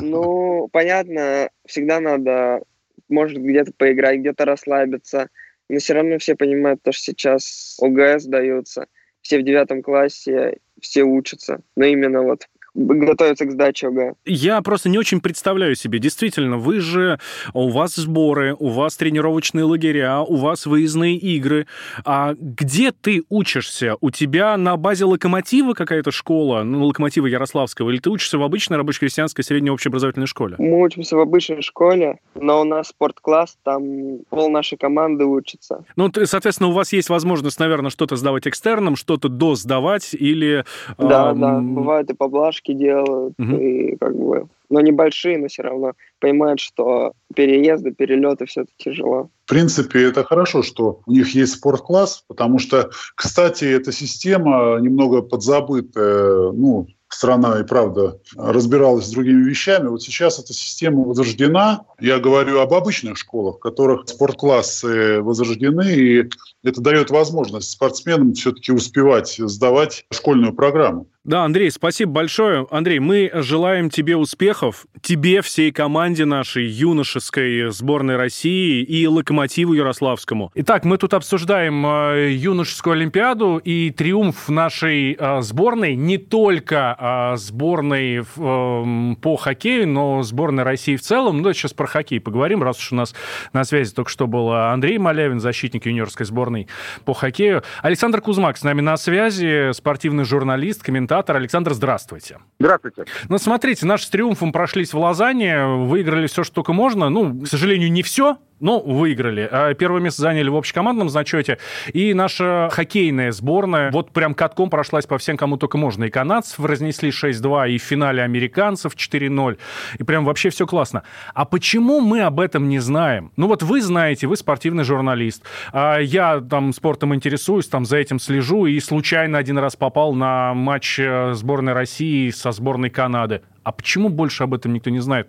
Ну, 0.00 0.68
понятно, 0.72 1.48
всегда 1.66 2.00
надо, 2.00 2.62
может, 3.08 3.38
где-то 3.38 3.72
поиграть, 3.76 4.18
где-то 4.18 4.44
расслабиться. 4.44 5.28
Но 5.68 5.78
все 5.78 5.94
равно 5.94 6.18
все 6.18 6.34
понимают, 6.34 6.80
что 6.82 6.92
сейчас 6.92 7.78
ОГЭ 7.80 8.18
сдаются. 8.18 8.86
Все 9.22 9.38
в 9.38 9.44
девятом 9.44 9.82
классе, 9.82 10.56
все 10.80 11.04
учатся. 11.04 11.60
Но 11.76 11.84
именно 11.84 12.22
вот 12.22 12.48
готовиться 12.74 13.44
к 13.46 13.52
сдаче 13.52 13.88
ОГЭ. 13.88 14.14
Я 14.24 14.60
просто 14.62 14.88
не 14.88 14.98
очень 14.98 15.20
представляю 15.20 15.74
себе. 15.74 15.98
Действительно, 15.98 16.56
вы 16.56 16.80
же, 16.80 17.18
у 17.52 17.68
вас 17.68 17.94
сборы, 17.94 18.54
у 18.58 18.68
вас 18.68 18.96
тренировочные 18.96 19.64
лагеря, 19.64 20.20
у 20.20 20.36
вас 20.36 20.66
выездные 20.66 21.16
игры. 21.16 21.66
А 22.04 22.34
где 22.38 22.92
ты 22.92 23.24
учишься? 23.28 23.96
У 24.00 24.10
тебя 24.10 24.56
на 24.56 24.76
базе 24.76 25.04
локомотива 25.04 25.74
какая-то 25.74 26.10
школа, 26.10 26.62
ну, 26.62 26.84
локомотива 26.84 27.26
Ярославского, 27.26 27.90
или 27.90 27.98
ты 27.98 28.10
учишься 28.10 28.38
в 28.38 28.42
обычной 28.42 28.76
рабоче-крестьянской 28.76 29.44
средней 29.44 29.70
общеобразовательной 29.70 30.26
школе? 30.26 30.56
Мы 30.58 30.80
учимся 30.80 31.16
в 31.16 31.20
обычной 31.20 31.62
школе, 31.62 32.18
но 32.34 32.60
у 32.60 32.64
нас 32.64 32.88
спорткласс, 32.88 33.58
там 33.62 34.20
пол 34.28 34.50
нашей 34.50 34.78
команды 34.78 35.24
учится. 35.24 35.84
Ну, 35.96 36.10
соответственно, 36.24 36.68
у 36.68 36.72
вас 36.72 36.92
есть 36.92 37.08
возможность, 37.08 37.58
наверное, 37.58 37.90
что-то 37.90 38.16
сдавать 38.16 38.46
экстерном, 38.46 38.96
что-то 38.96 39.28
досдавать 39.28 40.14
или... 40.14 40.64
Да, 40.98 41.30
эм... 41.30 41.40
да, 41.40 41.58
бывает 41.58 42.10
и 42.10 42.14
поблажки 42.14 42.59
домашки 42.60 42.72
делают, 42.72 43.34
угу. 43.38 43.56
и 43.56 43.96
как 43.96 44.16
бы, 44.16 44.48
но 44.68 44.80
небольшие, 44.80 45.38
но 45.38 45.48
все 45.48 45.62
равно 45.62 45.92
понимают, 46.20 46.60
что 46.60 47.12
переезды, 47.34 47.92
перелеты 47.92 48.46
все 48.46 48.62
это 48.62 48.70
тяжело. 48.76 49.30
В 49.46 49.48
принципе, 49.48 50.08
это 50.08 50.24
хорошо, 50.24 50.62
что 50.62 51.00
у 51.06 51.12
них 51.12 51.34
есть 51.34 51.54
спорткласс, 51.54 52.24
потому 52.28 52.58
что, 52.58 52.90
кстати, 53.14 53.64
эта 53.64 53.92
система 53.92 54.78
немного 54.80 55.22
подзабытая, 55.22 56.52
ну, 56.52 56.86
страна 57.12 57.58
и 57.58 57.64
правда 57.64 58.20
разбиралась 58.36 59.06
с 59.06 59.10
другими 59.10 59.42
вещами. 59.42 59.88
Вот 59.88 60.00
сейчас 60.00 60.38
эта 60.38 60.52
система 60.52 61.02
возрождена. 61.02 61.84
Я 61.98 62.20
говорю 62.20 62.60
об 62.60 62.72
обычных 62.72 63.18
школах, 63.18 63.56
в 63.56 63.58
которых 63.58 64.08
спортклассы 64.08 65.20
возрождены, 65.20 65.92
и 65.92 66.30
это 66.62 66.80
дает 66.80 67.10
возможность 67.10 67.70
спортсменам 67.70 68.34
все-таки 68.34 68.70
успевать 68.70 69.36
сдавать 69.38 70.06
школьную 70.12 70.54
программу. 70.54 71.08
Да, 71.22 71.44
Андрей, 71.44 71.70
спасибо 71.70 72.12
большое. 72.12 72.66
Андрей, 72.70 72.98
мы 72.98 73.30
желаем 73.34 73.90
тебе 73.90 74.16
успехов, 74.16 74.86
тебе, 75.02 75.42
всей 75.42 75.70
команде 75.70 76.24
нашей 76.24 76.66
юношеской 76.66 77.70
сборной 77.72 78.16
России 78.16 78.82
и 78.82 79.06
Локомотиву 79.06 79.74
Ярославскому. 79.74 80.50
Итак, 80.54 80.86
мы 80.86 80.96
тут 80.96 81.12
обсуждаем 81.12 81.84
э, 81.86 82.32
юношескую 82.32 82.94
Олимпиаду 82.94 83.58
и 83.58 83.90
триумф 83.90 84.48
нашей 84.48 85.12
э, 85.12 85.42
сборной, 85.42 85.94
не 85.94 86.16
только 86.16 86.96
э, 86.98 87.36
сборной 87.36 88.20
э, 88.20 89.14
по 89.20 89.36
хоккею, 89.36 89.88
но 89.88 90.22
сборной 90.22 90.62
России 90.62 90.96
в 90.96 91.02
целом. 91.02 91.36
Ну, 91.36 91.42
давайте 91.42 91.60
сейчас 91.60 91.74
про 91.74 91.86
хоккей 91.86 92.18
поговорим, 92.18 92.62
раз 92.62 92.78
уж 92.78 92.92
у 92.92 92.94
нас 92.94 93.14
на 93.52 93.64
связи 93.64 93.92
только 93.92 94.10
что 94.10 94.26
был 94.26 94.52
Андрей 94.52 94.96
Малявин, 94.96 95.38
защитник 95.38 95.84
юниорской 95.84 96.24
сборной 96.24 96.66
по 97.04 97.12
хоккею. 97.12 97.62
Александр 97.82 98.22
Кузмак 98.22 98.56
с 98.56 98.62
нами 98.62 98.80
на 98.80 98.96
связи, 98.96 99.72
спортивный 99.74 100.24
журналист, 100.24 100.82
комментатор 100.82 101.10
комментатор. 101.20 101.36
Александр, 101.36 101.74
здравствуйте. 101.74 102.38
Здравствуйте. 102.58 103.04
Ну, 103.28 103.38
смотрите, 103.38 103.86
наши 103.86 104.06
с 104.06 104.08
триумфом 104.08 104.52
прошлись 104.52 104.92
в 104.92 104.98
Лозанне, 104.98 105.66
выиграли 105.66 106.26
все, 106.26 106.44
что 106.44 106.56
только 106.56 106.72
можно. 106.72 107.10
Ну, 107.10 107.42
к 107.42 107.46
сожалению, 107.46 107.92
не 107.92 108.02
все, 108.02 108.38
ну, 108.60 108.80
выиграли. 108.80 109.48
А 109.50 109.74
первое 109.74 110.00
место 110.00 110.22
заняли 110.22 110.48
в 110.48 110.56
общекомандном 110.56 111.08
зачете. 111.08 111.58
И 111.92 112.14
наша 112.14 112.68
хоккейная 112.70 113.32
сборная 113.32 113.90
вот 113.90 114.12
прям 114.12 114.34
катком 114.34 114.70
прошлась 114.70 115.06
по 115.06 115.18
всем, 115.18 115.36
кому 115.36 115.56
только 115.56 115.78
можно. 115.78 116.04
И 116.04 116.10
канадцев 116.10 116.64
разнесли 116.64 117.10
6-2, 117.10 117.70
и 117.70 117.78
в 117.78 117.82
финале 117.82 118.22
американцев 118.22 118.94
4-0. 118.94 119.58
И 119.98 120.04
прям 120.04 120.24
вообще 120.24 120.50
все 120.50 120.66
классно. 120.66 121.02
А 121.34 121.44
почему 121.44 122.00
мы 122.00 122.20
об 122.20 122.38
этом 122.38 122.68
не 122.68 122.78
знаем? 122.78 123.32
Ну 123.36 123.48
вот 123.48 123.62
вы 123.62 123.80
знаете, 123.80 124.26
вы 124.26 124.36
спортивный 124.36 124.84
журналист. 124.84 125.42
А 125.72 125.98
я 125.98 126.40
там 126.40 126.72
спортом 126.72 127.14
интересуюсь, 127.14 127.66
там 127.66 127.84
за 127.84 127.96
этим 127.96 128.18
слежу, 128.18 128.66
и 128.66 128.78
случайно 128.80 129.38
один 129.38 129.58
раз 129.58 129.76
попал 129.76 130.12
на 130.12 130.52
матч 130.54 130.98
э, 130.98 131.32
сборной 131.32 131.72
России 131.72 132.30
со 132.30 132.52
сборной 132.52 132.90
Канады. 132.90 133.42
А 133.62 133.72
почему 133.72 134.08
больше 134.08 134.44
об 134.44 134.54
этом 134.54 134.72
никто 134.72 134.90
не 134.90 135.00
знает? 135.00 135.28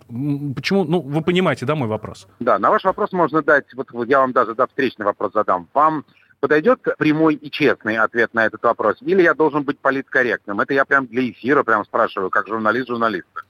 Почему? 0.56 0.84
Ну, 0.84 1.00
вы 1.00 1.22
понимаете, 1.22 1.66
да, 1.66 1.74
мой 1.74 1.88
вопрос? 1.88 2.26
Да, 2.40 2.58
на 2.58 2.70
ваш 2.70 2.84
вопрос 2.84 3.12
можно 3.12 3.42
дать, 3.42 3.66
вот 3.74 3.88
я 4.08 4.20
вам 4.20 4.32
даже 4.32 4.54
за 4.54 4.66
встречный 4.66 5.04
вопрос 5.04 5.32
задам. 5.32 5.68
Вам 5.74 6.04
подойдет 6.40 6.80
прямой 6.98 7.34
и 7.34 7.50
честный 7.50 7.96
ответ 7.98 8.34
на 8.34 8.46
этот 8.46 8.62
вопрос? 8.64 8.96
Или 9.02 9.22
я 9.22 9.32
должен 9.32 9.62
быть 9.62 9.78
политкорректным? 9.78 10.60
Это 10.60 10.74
я 10.74 10.84
прям 10.84 11.06
для 11.06 11.30
эфира 11.30 11.62
прям 11.62 11.84
спрашиваю, 11.84 12.30
как 12.30 12.48
журналист 12.48 12.88
журналиста. 12.88 13.42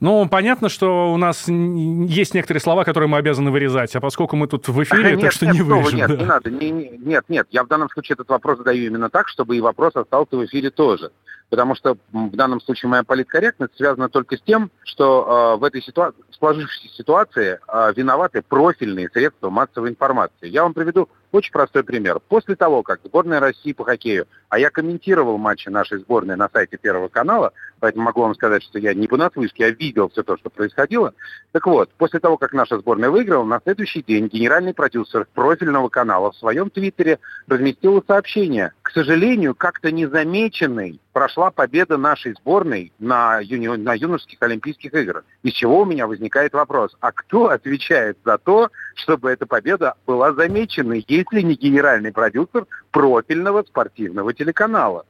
Ну, 0.00 0.26
понятно, 0.28 0.68
что 0.68 1.12
у 1.12 1.16
нас 1.18 1.46
есть 1.46 2.34
некоторые 2.34 2.60
слова, 2.60 2.84
которые 2.84 3.08
мы 3.08 3.18
обязаны 3.18 3.52
вырезать, 3.52 3.94
а 3.94 4.00
поскольку 4.00 4.34
мы 4.34 4.48
тут 4.48 4.66
в 4.66 4.82
эфире, 4.82 5.12
нет, 5.12 5.20
так 5.20 5.32
что 5.32 5.46
нет, 5.46 5.54
не 5.54 5.62
вырежем. 5.62 5.98
Нет, 5.98 6.08
да. 6.08 6.16
не 6.16 6.24
надо, 6.24 6.50
не, 6.50 6.70
не, 6.70 6.98
нет, 6.98 7.24
нет, 7.28 7.46
я 7.50 7.62
в 7.62 7.68
данном 7.68 7.88
случае 7.90 8.14
этот 8.14 8.28
вопрос 8.28 8.58
задаю 8.58 8.86
именно 8.86 9.08
так, 9.08 9.28
чтобы 9.28 9.56
и 9.56 9.60
вопрос 9.60 9.94
остался 9.94 10.36
в 10.36 10.44
эфире 10.44 10.70
тоже 10.70 11.12
потому 11.52 11.74
что 11.74 11.98
в 12.12 12.34
данном 12.34 12.62
случае 12.62 12.88
моя 12.88 13.02
политкорректность 13.02 13.76
связана 13.76 14.08
только 14.08 14.38
с 14.38 14.40
тем, 14.40 14.70
что 14.84 15.52
э, 15.54 15.60
в 15.60 15.64
этой 15.64 15.82
ситуации, 15.82 16.22
сложившейся 16.30 16.88
ситуации 16.96 17.60
э, 17.68 17.92
виноваты 17.94 18.40
профильные 18.40 19.10
средства 19.10 19.50
массовой 19.50 19.90
информации. 19.90 20.48
Я 20.48 20.62
вам 20.62 20.72
приведу 20.72 21.10
очень 21.30 21.52
простой 21.52 21.82
пример. 21.82 22.20
После 22.28 22.56
того, 22.56 22.82
как 22.82 23.00
сборная 23.04 23.40
России 23.40 23.72
по 23.72 23.84
хоккею, 23.84 24.26
а 24.48 24.58
я 24.58 24.70
комментировал 24.70 25.38
матчи 25.38 25.68
нашей 25.68 25.98
сборной 25.98 26.36
на 26.36 26.48
сайте 26.52 26.76
Первого 26.76 27.08
канала, 27.08 27.52
поэтому 27.80 28.04
могу 28.04 28.20
вам 28.22 28.34
сказать, 28.34 28.62
что 28.62 28.78
я 28.78 28.94
не 28.94 29.08
понаслышке, 29.08 29.64
я 29.64 29.70
видел 29.70 30.08
все 30.10 30.22
то, 30.22 30.36
что 30.36 30.50
происходило. 30.50 31.14
Так 31.52 31.66
вот, 31.66 31.90
после 31.98 32.20
того, 32.20 32.36
как 32.36 32.52
наша 32.52 32.78
сборная 32.78 33.10
выиграла, 33.10 33.44
на 33.44 33.60
следующий 33.62 34.02
день 34.02 34.28
генеральный 34.28 34.74
продюсер 34.74 35.26
профильного 35.34 35.88
канала 35.88 36.32
в 36.32 36.36
своем 36.36 36.70
твиттере 36.70 37.18
разместил 37.46 38.02
сообщение. 38.06 38.72
К 38.82 38.90
сожалению, 38.90 39.54
как-то 39.54 39.90
незамеченный 39.90 41.00
прошла 41.12 41.50
победа 41.50 41.96
нашей 41.96 42.34
сборной 42.34 42.92
на, 42.98 43.40
юни... 43.40 43.68
на 43.68 43.94
юношеских 43.94 44.38
Олимпийских 44.40 44.94
играх. 44.94 45.24
Из 45.42 45.52
чего 45.52 45.82
у 45.82 45.84
меня 45.84 46.06
возникает 46.06 46.52
вопрос, 46.52 46.96
а 47.00 47.12
кто 47.12 47.48
отвечает 47.48 48.18
за 48.24 48.38
то, 48.38 48.70
чтобы 48.94 49.30
эта 49.30 49.46
победа 49.46 49.94
была 50.06 50.32
замечена, 50.32 50.94
если 51.06 51.40
не 51.40 51.54
генеральный 51.54 52.12
продюсер 52.12 52.66
профильного 52.90 53.62
спортивного 53.62 54.32
телеканала? 54.32 55.04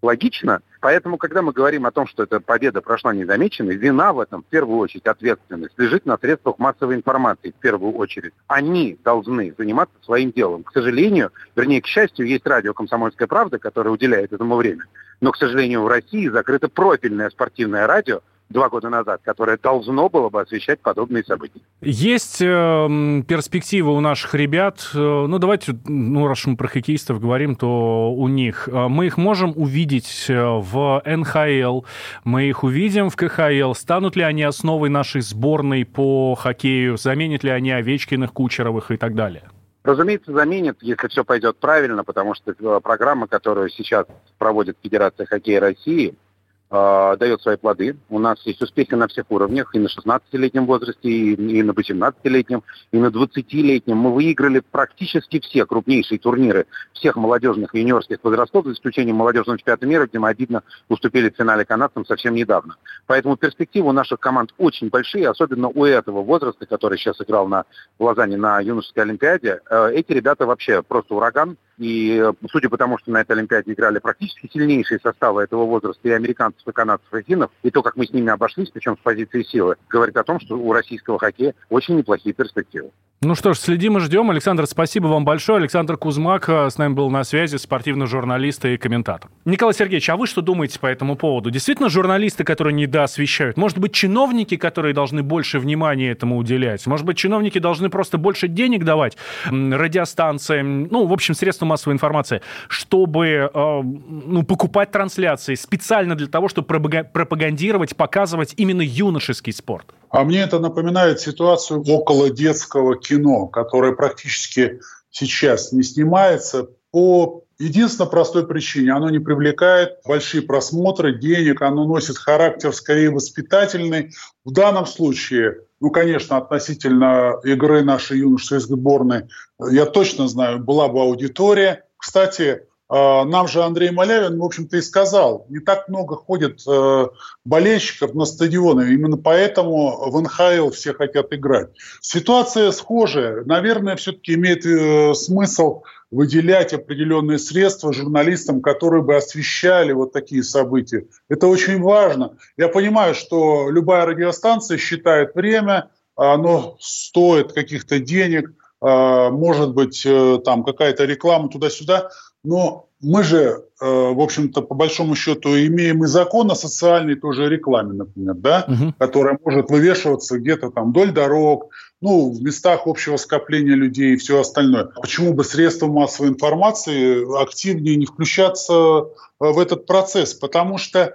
Логично? 0.00 0.60
Поэтому, 0.80 1.16
когда 1.18 1.42
мы 1.42 1.52
говорим 1.52 1.84
о 1.84 1.90
том, 1.90 2.06
что 2.06 2.22
эта 2.22 2.38
победа 2.38 2.80
прошла 2.80 3.12
незамеченной, 3.12 3.74
вина 3.74 4.12
в 4.12 4.20
этом, 4.20 4.42
в 4.42 4.46
первую 4.46 4.78
очередь, 4.78 5.06
ответственность 5.06 5.76
лежит 5.76 6.06
на 6.06 6.16
средствах 6.18 6.58
массовой 6.58 6.94
информации, 6.94 7.50
в 7.50 7.60
первую 7.60 7.94
очередь. 7.94 8.32
Они 8.46 8.96
должны 9.02 9.52
заниматься 9.58 9.96
своим 10.02 10.30
делом. 10.30 10.62
К 10.62 10.72
сожалению, 10.72 11.32
вернее, 11.56 11.82
к 11.82 11.86
счастью, 11.86 12.26
есть 12.26 12.46
радио 12.46 12.74
«Комсомольская 12.74 13.26
правда», 13.26 13.58
которое 13.58 13.90
уделяет 13.90 14.32
этому 14.32 14.54
время. 14.54 14.84
Но, 15.20 15.32
к 15.32 15.36
сожалению, 15.36 15.82
в 15.82 15.88
России 15.88 16.28
закрыто 16.28 16.68
профильное 16.68 17.30
спортивное 17.30 17.86
радио, 17.86 18.20
два 18.48 18.68
года 18.68 18.88
назад, 18.88 19.20
которое 19.24 19.58
должно 19.58 20.08
было 20.08 20.28
бы 20.28 20.40
освещать 20.40 20.80
подобные 20.80 21.24
события. 21.24 21.60
Есть 21.80 22.40
э, 22.40 23.22
перспективы 23.26 23.94
у 23.94 24.00
наших 24.00 24.34
ребят. 24.34 24.90
Э, 24.94 25.26
ну, 25.28 25.38
давайте, 25.38 25.78
ну, 25.86 26.26
раз 26.26 26.46
мы 26.46 26.56
про 26.56 26.68
хоккеистов 26.68 27.20
говорим, 27.20 27.56
то 27.56 28.12
у 28.12 28.28
них. 28.28 28.68
Э, 28.68 28.88
мы 28.88 29.06
их 29.06 29.16
можем 29.16 29.52
увидеть 29.56 30.26
э, 30.28 30.40
в 30.40 31.02
НХЛ, 31.04 31.82
мы 32.24 32.44
их 32.44 32.64
увидим 32.64 33.10
в 33.10 33.16
КХЛ. 33.16 33.74
Станут 33.74 34.16
ли 34.16 34.22
они 34.22 34.42
основой 34.42 34.88
нашей 34.88 35.20
сборной 35.20 35.84
по 35.84 36.34
хоккею? 36.34 36.96
Заменят 36.96 37.44
ли 37.44 37.50
они 37.50 37.70
Овечкиных, 37.70 38.32
Кучеровых 38.32 38.90
и 38.90 38.96
так 38.96 39.14
далее? 39.14 39.42
Разумеется, 39.88 40.32
заменит, 40.34 40.76
если 40.82 41.08
все 41.08 41.24
пойдет 41.24 41.56
правильно, 41.56 42.04
потому 42.04 42.34
что 42.34 42.52
программа, 42.80 43.26
которую 43.26 43.70
сейчас 43.70 44.06
проводит 44.36 44.76
Федерация 44.82 45.24
хоккея 45.24 45.60
России– 45.60 46.14
э, 46.70 47.16
дает 47.18 47.42
свои 47.42 47.56
плоды. 47.56 47.96
У 48.08 48.18
нас 48.18 48.40
есть 48.44 48.60
успехи 48.62 48.94
на 48.94 49.08
всех 49.08 49.26
уровнях, 49.30 49.74
и 49.74 49.78
на 49.78 49.88
16-летнем 49.88 50.66
возрасте, 50.66 51.08
и, 51.08 51.34
и 51.34 51.62
на 51.62 51.72
18-летнем, 51.72 52.62
и 52.92 52.98
на 52.98 53.06
20-летнем. 53.06 53.96
Мы 53.96 54.12
выиграли 54.12 54.60
практически 54.60 55.40
все 55.40 55.66
крупнейшие 55.66 56.18
турниры 56.18 56.66
всех 56.92 57.16
молодежных 57.16 57.74
и 57.74 57.80
юниорских 57.80 58.18
возрастов, 58.22 58.66
за 58.66 58.72
исключением 58.72 59.16
молодежного 59.16 59.58
чемпионата 59.58 59.86
мира, 59.86 60.06
где 60.06 60.18
мы 60.18 60.28
обидно 60.28 60.62
уступили 60.88 61.30
в 61.30 61.36
финале 61.36 61.64
канадцам 61.64 62.04
совсем 62.04 62.34
недавно. 62.34 62.76
Поэтому 63.06 63.36
перспективы 63.36 63.88
у 63.88 63.92
наших 63.92 64.20
команд 64.20 64.54
очень 64.58 64.88
большие, 64.88 65.28
особенно 65.28 65.68
у 65.68 65.84
этого 65.84 66.22
возраста, 66.22 66.66
который 66.66 66.98
сейчас 66.98 67.20
играл 67.20 67.48
на 67.48 67.64
в 67.98 68.04
Лозанне 68.04 68.36
на 68.36 68.60
юношеской 68.60 69.04
олимпиаде. 69.04 69.60
Э, 69.70 69.90
эти 69.92 70.12
ребята 70.12 70.46
вообще 70.46 70.82
просто 70.82 71.14
ураган. 71.14 71.56
И 71.78 72.20
э, 72.20 72.32
судя 72.50 72.68
по 72.68 72.76
тому, 72.76 72.98
что 72.98 73.10
на 73.10 73.20
этой 73.20 73.32
Олимпиаде 73.32 73.72
играли 73.72 73.98
практически 73.98 74.50
сильнейшие 74.52 74.98
составы 75.00 75.42
этого 75.42 75.64
возраста 75.64 76.08
и 76.08 76.10
американцев, 76.10 76.66
и 76.66 76.72
канадцев, 76.72 77.12
и 77.14 77.22
финнов, 77.22 77.50
и 77.62 77.70
то, 77.70 77.82
как 77.82 77.96
мы 77.96 78.06
с 78.06 78.12
ними 78.12 78.30
обошлись, 78.30 78.70
причем 78.70 78.96
с 78.96 79.00
позиции 79.00 79.42
силы, 79.42 79.76
говорит 79.88 80.16
о 80.16 80.24
том, 80.24 80.40
что 80.40 80.56
у 80.56 80.72
российского 80.72 81.18
хоккея 81.18 81.54
очень 81.70 81.96
неплохие 81.96 82.34
перспективы. 82.34 82.90
Ну 83.20 83.34
что 83.34 83.52
ж, 83.52 83.58
следим 83.58 83.98
и 83.98 84.00
ждем. 84.00 84.30
Александр, 84.30 84.66
спасибо 84.66 85.08
вам 85.08 85.24
большое. 85.24 85.58
Александр 85.58 85.96
Кузмак 85.96 86.48
э, 86.48 86.70
с 86.70 86.78
нами 86.78 86.94
был 86.94 87.10
на 87.10 87.24
связи, 87.24 87.56
спортивный 87.56 88.06
журналист 88.06 88.64
и 88.64 88.76
комментатор. 88.76 89.28
Николай 89.44 89.74
Сергеевич, 89.74 90.08
а 90.10 90.16
вы 90.16 90.28
что 90.28 90.40
думаете 90.40 90.78
по 90.78 90.86
этому 90.86 91.16
поводу? 91.16 91.50
Действительно, 91.50 91.88
журналисты, 91.88 92.44
которые 92.44 92.74
недоосвещают? 92.74 93.56
Может 93.56 93.78
быть, 93.78 93.92
чиновники, 93.92 94.56
которые 94.56 94.94
должны 94.94 95.24
больше 95.24 95.58
внимания 95.58 96.10
этому 96.10 96.36
уделять? 96.36 96.86
Может 96.86 97.04
быть, 97.06 97.16
чиновники 97.16 97.58
должны 97.58 97.90
просто 97.90 98.18
больше 98.18 98.46
денег 98.46 98.84
давать 98.84 99.16
радиостанциям, 99.46 100.84
ну, 100.84 101.06
в 101.06 101.12
общем, 101.12 101.34
средствам 101.34 101.67
массовой 101.68 101.94
информации, 101.94 102.42
чтобы 102.68 103.26
э, 103.26 103.48
ну, 103.54 104.42
покупать 104.42 104.90
трансляции 104.90 105.54
специально 105.54 106.14
для 106.14 106.26
того, 106.26 106.48
чтобы 106.48 106.66
пропагандировать, 106.66 107.96
показывать 107.96 108.54
именно 108.56 108.82
юношеский 108.82 109.52
спорт? 109.52 109.86
А 110.10 110.24
мне 110.24 110.40
это 110.40 110.58
напоминает 110.58 111.20
ситуацию 111.20 111.84
около 111.86 112.30
детского 112.30 112.96
кино, 112.96 113.46
которое 113.46 113.92
практически 113.92 114.80
сейчас 115.10 115.72
не 115.72 115.82
снимается 115.82 116.68
по 116.90 117.44
единственно 117.58 118.08
простой 118.08 118.46
причине. 118.46 118.92
Оно 118.92 119.10
не 119.10 119.18
привлекает 119.18 119.98
большие 120.06 120.42
просмотры, 120.42 121.18
денег, 121.18 121.62
оно 121.62 121.84
носит 121.84 122.16
характер 122.16 122.72
скорее 122.72 123.10
воспитательный. 123.10 124.12
В 124.44 124.52
данном 124.52 124.86
случае, 124.86 125.58
ну, 125.80 125.90
конечно, 125.90 126.36
относительно 126.36 127.40
игры 127.44 127.82
нашей 127.82 128.18
юношеской 128.18 128.60
сборной, 128.60 129.28
я 129.60 129.86
точно 129.86 130.28
знаю, 130.28 130.58
была 130.58 130.88
бы 130.88 131.00
аудитория. 131.00 131.84
Кстати, 131.96 132.62
а, 132.88 133.24
нам 133.24 133.48
же 133.48 133.62
Андрей 133.62 133.90
Малявин, 133.90 134.38
в 134.38 134.44
общем-то, 134.44 134.76
и 134.78 134.82
сказал, 134.82 135.46
не 135.50 135.60
так 135.60 135.88
много 135.88 136.16
ходит 136.16 136.62
э, 136.66 137.06
болельщиков 137.44 138.14
на 138.14 138.24
стадионы, 138.24 138.94
именно 138.94 139.18
поэтому 139.18 140.10
в 140.10 140.20
НХЛ 140.20 140.70
все 140.70 140.94
хотят 140.94 141.32
играть. 141.34 141.68
Ситуация 142.00 142.70
схожая. 142.72 143.44
Наверное, 143.44 143.96
все-таки 143.96 144.34
имеет 144.34 144.64
э, 144.64 145.12
смысл 145.14 145.82
выделять 146.10 146.72
определенные 146.72 147.38
средства 147.38 147.92
журналистам, 147.92 148.62
которые 148.62 149.02
бы 149.02 149.16
освещали 149.16 149.92
вот 149.92 150.12
такие 150.12 150.42
события. 150.42 151.06
Это 151.28 151.46
очень 151.46 151.80
важно. 151.82 152.36
Я 152.56 152.68
понимаю, 152.68 153.14
что 153.14 153.70
любая 153.70 154.06
радиостанция 154.06 154.78
считает 154.78 155.34
время, 155.34 155.90
оно 156.16 156.76
стоит 156.80 157.52
каких-то 157.52 158.00
денег, 158.00 158.52
а, 158.80 159.30
может 159.30 159.74
быть, 159.74 160.04
э, 160.06 160.38
там 160.44 160.64
какая-то 160.64 161.04
реклама 161.04 161.48
туда-сюда. 161.48 162.10
Но 162.44 162.87
мы 163.00 163.22
же, 163.22 163.64
э, 163.80 163.86
в 163.86 164.20
общем-то, 164.20 164.62
по 164.62 164.74
большому 164.74 165.14
счету 165.14 165.50
имеем 165.50 166.04
и 166.04 166.06
закон 166.06 166.50
о 166.50 166.56
социальной 166.56 167.14
тоже 167.14 167.48
рекламе, 167.48 167.92
например, 167.92 168.34
да, 168.34 168.64
угу. 168.66 168.94
которая 168.98 169.38
может 169.44 169.70
вывешиваться 169.70 170.38
где-то 170.38 170.70
там 170.70 170.90
вдоль 170.90 171.12
дорог, 171.12 171.70
ну, 172.00 172.30
в 172.30 172.42
местах 172.42 172.82
общего 172.86 173.16
скопления 173.16 173.74
людей 173.74 174.14
и 174.14 174.16
все 174.16 174.40
остальное. 174.40 174.84
Почему 175.00 175.32
бы 175.32 175.44
средства 175.44 175.86
массовой 175.86 176.30
информации 176.30 177.40
активнее 177.40 177.96
не 177.96 178.06
включаться 178.06 178.74
э, 178.74 179.04
в 179.38 179.58
этот 179.58 179.86
процесс? 179.86 180.34
Потому 180.34 180.78
что 180.78 181.00
э, 181.00 181.12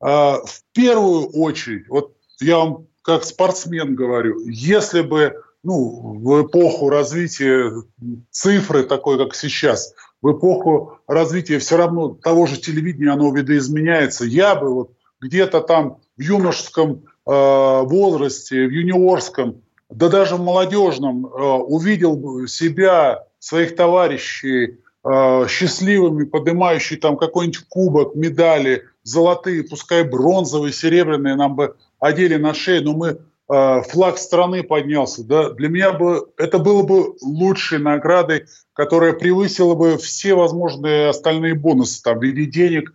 в 0.00 0.62
первую 0.72 1.28
очередь, 1.30 1.88
вот 1.88 2.14
я 2.40 2.58
вам 2.58 2.86
как 3.02 3.24
спортсмен 3.24 3.94
говорю, 3.94 4.40
если 4.46 5.02
бы 5.02 5.34
ну, 5.64 6.18
в 6.22 6.46
эпоху 6.46 6.90
развития 6.90 7.72
цифры 8.30 8.84
такой, 8.84 9.18
как 9.18 9.34
сейчас, 9.34 9.94
в 10.24 10.32
эпоху 10.32 11.00
развития 11.06 11.58
все 11.58 11.76
равно 11.76 12.08
того 12.08 12.46
же 12.46 12.58
телевидения 12.58 13.10
оно 13.10 13.30
видоизменяется. 13.30 14.24
Я 14.24 14.54
бы 14.54 14.72
вот 14.72 14.92
где-то 15.20 15.60
там 15.60 15.98
в 16.16 16.22
юношеском 16.22 17.04
э, 17.26 17.82
возрасте, 17.82 18.66
в 18.66 18.70
юниорском, 18.70 19.60
да 19.90 20.08
даже 20.08 20.36
в 20.36 20.40
молодежном 20.40 21.26
э, 21.26 21.28
увидел 21.28 22.46
себя, 22.46 23.26
своих 23.38 23.76
товарищей 23.76 24.78
э, 25.04 25.46
счастливыми, 25.46 26.24
поднимающие 26.24 26.98
там 26.98 27.18
какой-нибудь 27.18 27.68
кубок, 27.68 28.14
медали, 28.14 28.84
золотые, 29.02 29.62
пускай 29.62 30.04
бронзовые, 30.04 30.72
серебряные 30.72 31.34
нам 31.36 31.54
бы 31.54 31.76
одели 32.00 32.36
на 32.36 32.54
шею, 32.54 32.82
но 32.84 32.94
мы 32.94 33.18
флаг 33.48 34.18
страны 34.18 34.62
поднялся. 34.62 35.22
Да? 35.24 35.50
Для 35.50 35.68
меня 35.68 35.92
бы 35.92 36.28
это 36.36 36.58
было 36.58 36.82
бы 36.82 37.16
лучшей 37.20 37.78
наградой, 37.78 38.46
которая 38.72 39.12
превысила 39.12 39.74
бы 39.74 39.98
все 39.98 40.34
возможные 40.34 41.08
остальные 41.08 41.54
бонусы 41.54 42.02
там, 42.02 42.18
в 42.18 42.22
виде 42.22 42.46
денег, 42.46 42.94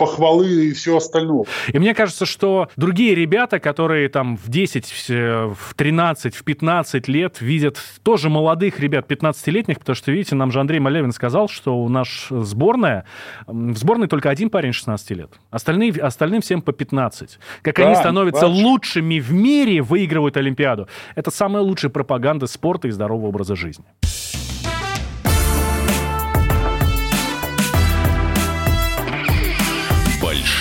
похвалы 0.00 0.68
и 0.68 0.72
все 0.72 0.96
остальное. 0.96 1.44
И 1.68 1.78
мне 1.78 1.94
кажется, 1.94 2.24
что 2.24 2.68
другие 2.76 3.14
ребята, 3.14 3.60
которые 3.60 4.08
там 4.08 4.38
в 4.38 4.48
10, 4.48 5.10
в 5.10 5.74
13, 5.76 6.34
в 6.34 6.42
15 6.42 7.08
лет 7.08 7.42
видят 7.42 7.78
тоже 8.02 8.30
молодых 8.30 8.80
ребят, 8.80 9.10
15-летних, 9.10 9.78
потому 9.78 9.94
что, 9.94 10.10
видите, 10.10 10.34
нам 10.36 10.50
же 10.52 10.60
Андрей 10.60 10.80
Малявин 10.80 11.12
сказал, 11.12 11.48
что 11.48 11.76
у 11.76 11.90
нас 11.90 12.08
сборная, 12.30 13.04
в 13.46 13.76
сборной 13.76 14.08
только 14.08 14.30
один 14.30 14.48
парень 14.48 14.72
16 14.72 15.10
лет. 15.10 15.30
Остальные, 15.50 15.92
остальным 15.92 16.40
всем 16.40 16.62
по 16.62 16.72
15. 16.72 17.38
Как 17.60 17.76
да, 17.76 17.86
они 17.86 17.96
становятся 17.96 18.46
вообще. 18.46 18.62
лучшими 18.62 19.20
в 19.20 19.32
мире, 19.34 19.82
выигрывают 19.82 20.38
Олимпиаду. 20.38 20.88
Это 21.14 21.30
самая 21.30 21.62
лучшая 21.62 21.90
пропаганда 21.90 22.46
спорта 22.46 22.88
и 22.88 22.90
здорового 22.90 23.28
образа 23.28 23.54
жизни. 23.54 23.84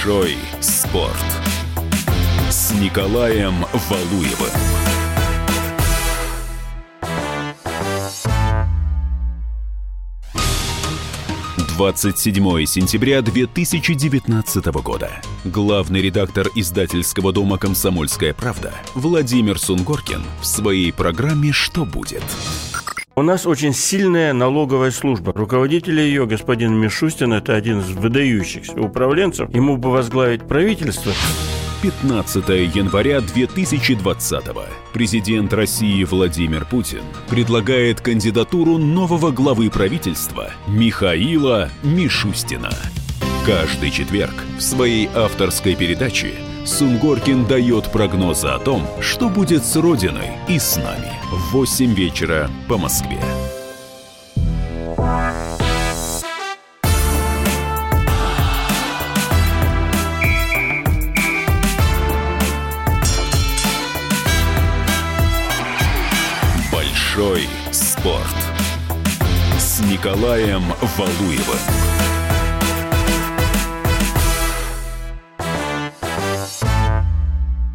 Большой 0.09 0.37
спорт 0.59 1.13
с 2.49 2.71
Николаем 2.81 3.53
Валуевым. 3.89 4.49
Двадцать 11.75 12.17
седьмое 12.17 12.65
сентября 12.65 13.21
2019 13.21 14.65
года. 14.81 15.21
Главный 15.45 16.01
редактор 16.01 16.47
издательского 16.55 17.31
дома 17.31 17.59
«Комсомольская 17.59 18.33
правда» 18.33 18.73
Владимир 18.95 19.59
Сунгоркин 19.59 20.23
в 20.41 20.45
своей 20.47 20.91
программе 20.91 21.51
«Что 21.51 21.85
будет?» 21.85 22.23
У 23.19 23.21
нас 23.21 23.45
очень 23.45 23.73
сильная 23.73 24.31
налоговая 24.31 24.91
служба. 24.91 25.33
Руководитель 25.35 25.99
ее, 25.99 26.25
господин 26.25 26.75
Мишустин, 26.75 27.33
это 27.33 27.53
один 27.53 27.81
из 27.81 27.89
выдающихся 27.89 28.79
управленцев. 28.79 29.53
Ему 29.53 29.75
бы 29.75 29.91
возглавить 29.91 30.47
правительство. 30.47 31.11
15 31.81 32.47
января 32.73 33.19
2020 33.19 34.43
президент 34.93 35.53
России 35.53 36.01
Владимир 36.05 36.63
Путин 36.63 37.01
предлагает 37.29 37.99
кандидатуру 37.99 38.77
нового 38.77 39.31
главы 39.31 39.69
правительства 39.69 40.51
Михаила 40.69 41.67
Мишустина. 41.83 42.71
Каждый 43.45 43.91
четверг 43.91 44.35
в 44.57 44.61
своей 44.61 45.09
авторской 45.13 45.75
передаче 45.75 46.35
Сунгоркин 46.69 47.47
дает 47.47 47.91
прогнозы 47.91 48.47
о 48.47 48.59
том, 48.59 48.85
что 49.01 49.27
будет 49.27 49.65
с 49.65 49.75
Родиной 49.75 50.29
и 50.47 50.59
с 50.59 50.77
нами. 50.77 51.11
В 51.31 51.51
8 51.51 51.93
вечера 51.95 52.47
по 52.67 52.77
Москве. 52.77 53.19
Большой 66.71 67.49
спорт 67.71 68.23
с 69.57 69.79
Николаем 69.81 70.63
Валуевым. 70.97 72.08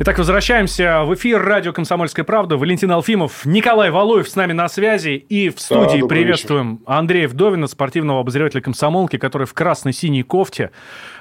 Итак, 0.00 0.18
возвращаемся 0.18 1.04
в 1.04 1.14
эфир 1.14 1.40
радио 1.40 1.72
«Комсомольская 1.72 2.24
правда». 2.24 2.56
Валентин 2.56 2.90
Алфимов, 2.90 3.46
Николай 3.46 3.92
Валуев 3.92 4.28
с 4.28 4.34
нами 4.34 4.52
на 4.52 4.68
связи. 4.68 5.10
И 5.10 5.50
в 5.50 5.60
студии 5.60 6.00
да, 6.00 6.08
приветствуем 6.08 6.78
вечер. 6.78 6.84
Андрея 6.86 7.28
Вдовина, 7.28 7.68
спортивного 7.68 8.18
обозревателя 8.18 8.60
«Комсомолки», 8.60 9.18
который 9.18 9.46
в 9.46 9.54
красной-синей 9.54 10.24
кофте 10.24 10.72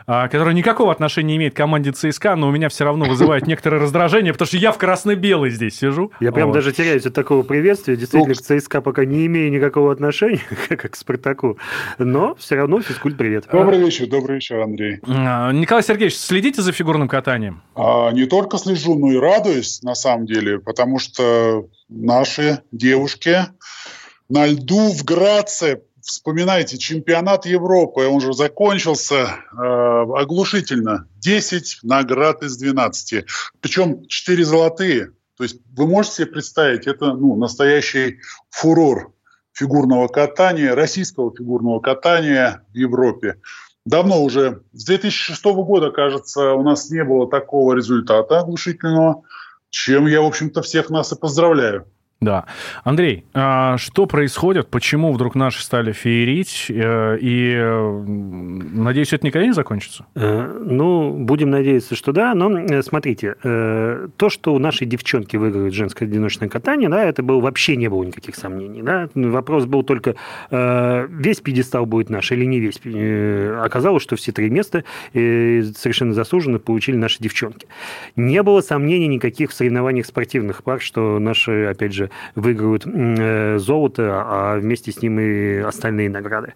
а, 0.06 0.28
которая 0.28 0.54
никакого 0.54 0.92
отношения 0.92 1.34
не 1.34 1.38
имеет 1.38 1.54
к 1.54 1.58
команде 1.58 1.92
ЦСКА, 1.92 2.36
но 2.36 2.48
у 2.48 2.52
меня 2.52 2.70
все 2.70 2.84
равно 2.84 3.06
вызывает 3.06 3.48
некоторое 3.48 3.80
раздражение, 3.80 4.34
потому 4.34 4.48
что 4.48 4.58
я 4.58 4.72
в 4.72 4.78
красно-белый 4.78 5.50
здесь 5.50 5.78
сижу. 5.78 6.12
Я 6.20 6.32
прям 6.32 6.48
вот. 6.48 6.54
даже 6.54 6.72
теряюсь 6.72 7.06
от 7.06 7.14
такого 7.14 7.44
приветствия. 7.44 7.96
Действительно, 7.96 8.36
к 8.36 8.42
ЦСКА 8.42 8.82
пока 8.82 9.06
не 9.06 9.26
имею 9.26 9.52
никакого 9.52 9.92
отношения, 9.92 10.42
как 10.70 10.92
к 10.92 10.96
Спартаку, 10.96 11.58
но 11.98 12.36
все 12.36 12.56
равно 12.56 12.82
физкульт 12.82 13.18
привет. 13.18 13.46
Добрый 13.52 13.80
вечер, 13.80 14.08
добрый 14.08 14.36
вечер, 14.36 14.60
Андрей. 14.60 15.00
А, 15.08 15.52
Николай 15.52 15.84
Сергеевич, 15.84 16.18
следите 16.18 16.62
за 16.62 16.72
фигурным 16.72 17.08
катанием? 17.08 17.62
А, 17.76 18.12
не 18.12 18.26
только 18.26 18.58
слежу, 18.58 18.98
но 18.98 19.12
и 19.12 19.18
радуюсь, 19.18 19.82
на 19.82 19.96
самом 19.96 20.26
деле, 20.26 20.60
потому 20.60 21.00
что 21.00 21.68
наши 21.90 22.60
девушки 22.72 23.38
на 24.30 24.48
льду 24.48 24.92
в 24.92 25.04
Граце 25.04 25.82
вспоминайте, 26.04 26.78
чемпионат 26.78 27.46
Европы, 27.46 28.06
он 28.06 28.20
же 28.22 28.34
закончился 28.34 29.16
э, 29.16 29.56
оглушительно. 29.58 31.08
10 31.18 31.80
наград 31.84 32.44
из 32.44 32.58
12. 32.58 33.26
Причем 33.62 34.06
4 34.08 34.46
золотые. 34.46 35.12
То 35.38 35.44
есть 35.44 35.62
вы 35.76 35.88
можете 35.88 36.16
себе 36.16 36.28
представить, 36.28 36.86
это 36.86 37.14
ну, 37.14 37.36
настоящий 37.36 38.20
фурор 38.50 39.14
фигурного 39.54 40.08
катания, 40.08 40.76
российского 40.76 41.32
фигурного 41.36 41.80
катания 41.80 42.64
в 42.74 42.78
Европе. 42.78 43.40
Давно 43.86 44.24
уже, 44.24 44.62
с 44.72 44.86
2006 44.86 45.44
года, 45.44 45.92
кажется, 45.92 46.54
у 46.54 46.64
нас 46.64 46.90
не 46.90 47.04
было 47.04 47.30
такого 47.30 47.74
результата 47.74 48.40
оглушительного, 48.40 49.24
чем 49.70 50.08
я, 50.08 50.22
в 50.22 50.26
общем-то, 50.26 50.62
всех 50.62 50.90
нас 50.90 51.12
и 51.12 51.18
поздравляю. 51.18 51.88
Да. 52.24 52.46
Андрей, 52.84 53.26
а 53.34 53.78
что 53.78 54.06
происходит? 54.06 54.70
Почему 54.70 55.12
вдруг 55.12 55.36
наши 55.36 55.62
стали 55.62 55.92
феерить? 55.92 56.68
Э, 56.70 57.18
и, 57.20 57.58
надеюсь, 58.74 59.12
это 59.12 59.26
никогда 59.26 59.46
не 59.46 59.54
закончится? 59.54 60.06
Э, 60.16 60.62
ну, 60.64 61.18
будем 61.18 61.50
надеяться, 61.50 61.96
что 61.96 62.14
да. 62.14 62.34
Но 62.34 62.60
э, 62.60 62.82
смотрите, 62.82 63.36
то, 63.44 64.30
что 64.30 64.54
у 64.54 64.60
нашей 64.60 64.88
девчонки 64.88 65.36
выигрывает 65.36 65.74
женское 65.74 66.06
одиночное 66.06 66.48
катание, 66.48 66.88
да, 66.88 67.04
это 67.04 67.24
было, 67.24 67.42
вообще 67.42 67.76
не 67.76 67.90
было 67.90 68.04
никаких 68.04 68.36
сомнений. 68.36 68.82
Да? 68.82 69.10
Вопрос 69.16 69.66
был 69.66 69.84
только, 69.84 70.16
весь 70.50 71.40
пьедестал 71.42 71.86
будет 71.86 72.10
наш 72.10 72.32
или 72.32 72.46
не 72.46 72.60
весь. 72.60 72.80
Оказалось, 73.64 74.04
что 74.04 74.16
все 74.16 74.32
три 74.32 74.50
места 74.50 74.84
совершенно 75.14 76.14
заслуженно 76.14 76.60
получили 76.60 76.96
наши 76.96 77.22
девчонки. 77.22 77.68
Не 78.16 78.42
было 78.44 78.62
сомнений 78.62 79.08
никаких 79.08 79.52
в 79.52 79.54
соревнованиях 79.54 80.06
спортивных 80.06 80.64
пар, 80.64 80.80
что 80.80 81.20
наши, 81.20 81.66
опять 81.66 81.94
же, 81.94 82.10
выиграют 82.36 82.86
э, 82.86 83.58
золото, 83.60 84.24
а 84.26 84.58
вместе 84.58 84.92
с 84.92 85.02
ним 85.02 85.20
и 85.20 85.58
остальные 85.58 86.10
награды. 86.10 86.54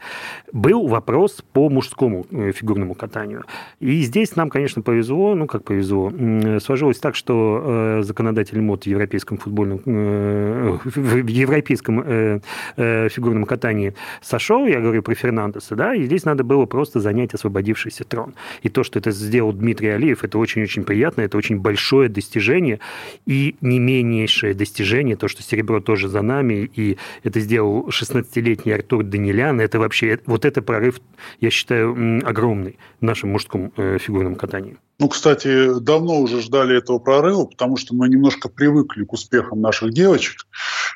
Был 0.52 0.88
вопрос 0.88 1.44
по 1.54 1.70
мужскому 1.70 2.26
э, 2.32 2.52
фигурному 2.52 2.96
катанию. 2.96 3.44
И 3.80 4.02
здесь 4.02 4.36
нам, 4.36 4.50
конечно, 4.50 4.82
повезло, 4.82 5.36
ну, 5.36 5.48
как 5.48 5.64
повезло, 5.64 6.12
сложилось 6.60 7.00
так, 7.00 7.16
что 7.16 8.00
э, 8.00 8.04
законодатель 8.04 8.62
МОД 8.62 8.84
в 8.84 8.88
европейском 8.88 9.38
футбольном, 9.38 9.82
в 9.86 11.28
европейском 11.28 12.42
фигурном 12.76 13.46
катании 13.46 13.94
сошел, 14.22 14.66
я 14.66 14.80
говорю 14.80 15.02
про 15.02 15.16
Фернандеса, 15.16 15.76
да, 15.76 15.96
и 15.96 16.06
здесь 16.06 16.26
надо 16.26 16.44
было 16.44 16.66
просто 16.66 17.00
занять 17.00 17.34
освободившийся 17.34 18.04
трон. 18.04 18.34
И 18.62 18.70
то, 18.70 18.84
что 18.84 19.00
это 19.00 19.12
сделал 19.12 19.54
Дмитрий 19.54 19.90
Алиев, 19.90 20.24
это 20.24 20.38
очень-очень 20.38 20.84
приятно, 20.84 21.22
это 21.22 21.38
очень 21.38 21.60
большое 21.60 22.10
достижение 22.10 22.80
и 23.26 23.56
не 23.62 23.80
меньшее 23.80 24.54
достижение, 24.54 25.16
то, 25.16 25.28
что 25.28 25.44
серебро 25.48 25.80
тоже 25.80 26.08
за 26.08 26.22
нами, 26.22 26.70
и 26.76 26.98
это 27.24 27.40
сделал 27.40 27.90
16-летний 27.90 28.72
Артур 28.72 29.04
Данилян. 29.04 29.60
Это 29.62 29.80
вообще, 29.80 30.20
вот 30.26 30.46
это 30.46 30.62
прорыв, 30.62 31.00
я 31.40 31.50
считаю, 31.50 32.22
огромный 32.26 32.78
в 33.00 33.04
нашем 33.04 33.32
мужском 33.32 33.72
э, 33.78 33.98
фигурном 34.00 34.36
катании. 34.36 34.78
Ну, 35.00 35.10
кстати, 35.10 35.80
давно 35.80 36.20
уже 36.20 36.42
ждали 36.42 36.78
этого 36.78 36.98
прорыва, 36.98 37.46
потому 37.46 37.78
что 37.78 37.96
мы 37.96 38.10
немножко 38.10 38.50
привыкли 38.50 39.04
к 39.04 39.14
успехам 39.14 39.62
наших 39.62 39.94
девочек. 39.94 40.48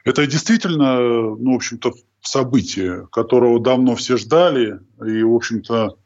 Это 0.06 0.26
действительно, 0.26 1.00
ну, 1.00 1.54
в 1.54 1.56
общем-то, 1.56 1.94
событие, 2.22 3.08
которого 3.12 3.60
давно 3.60 3.96
все 3.96 4.18
ждали, 4.18 4.80
и, 5.06 5.24
в 5.24 5.36
общем-то, 5.36 5.98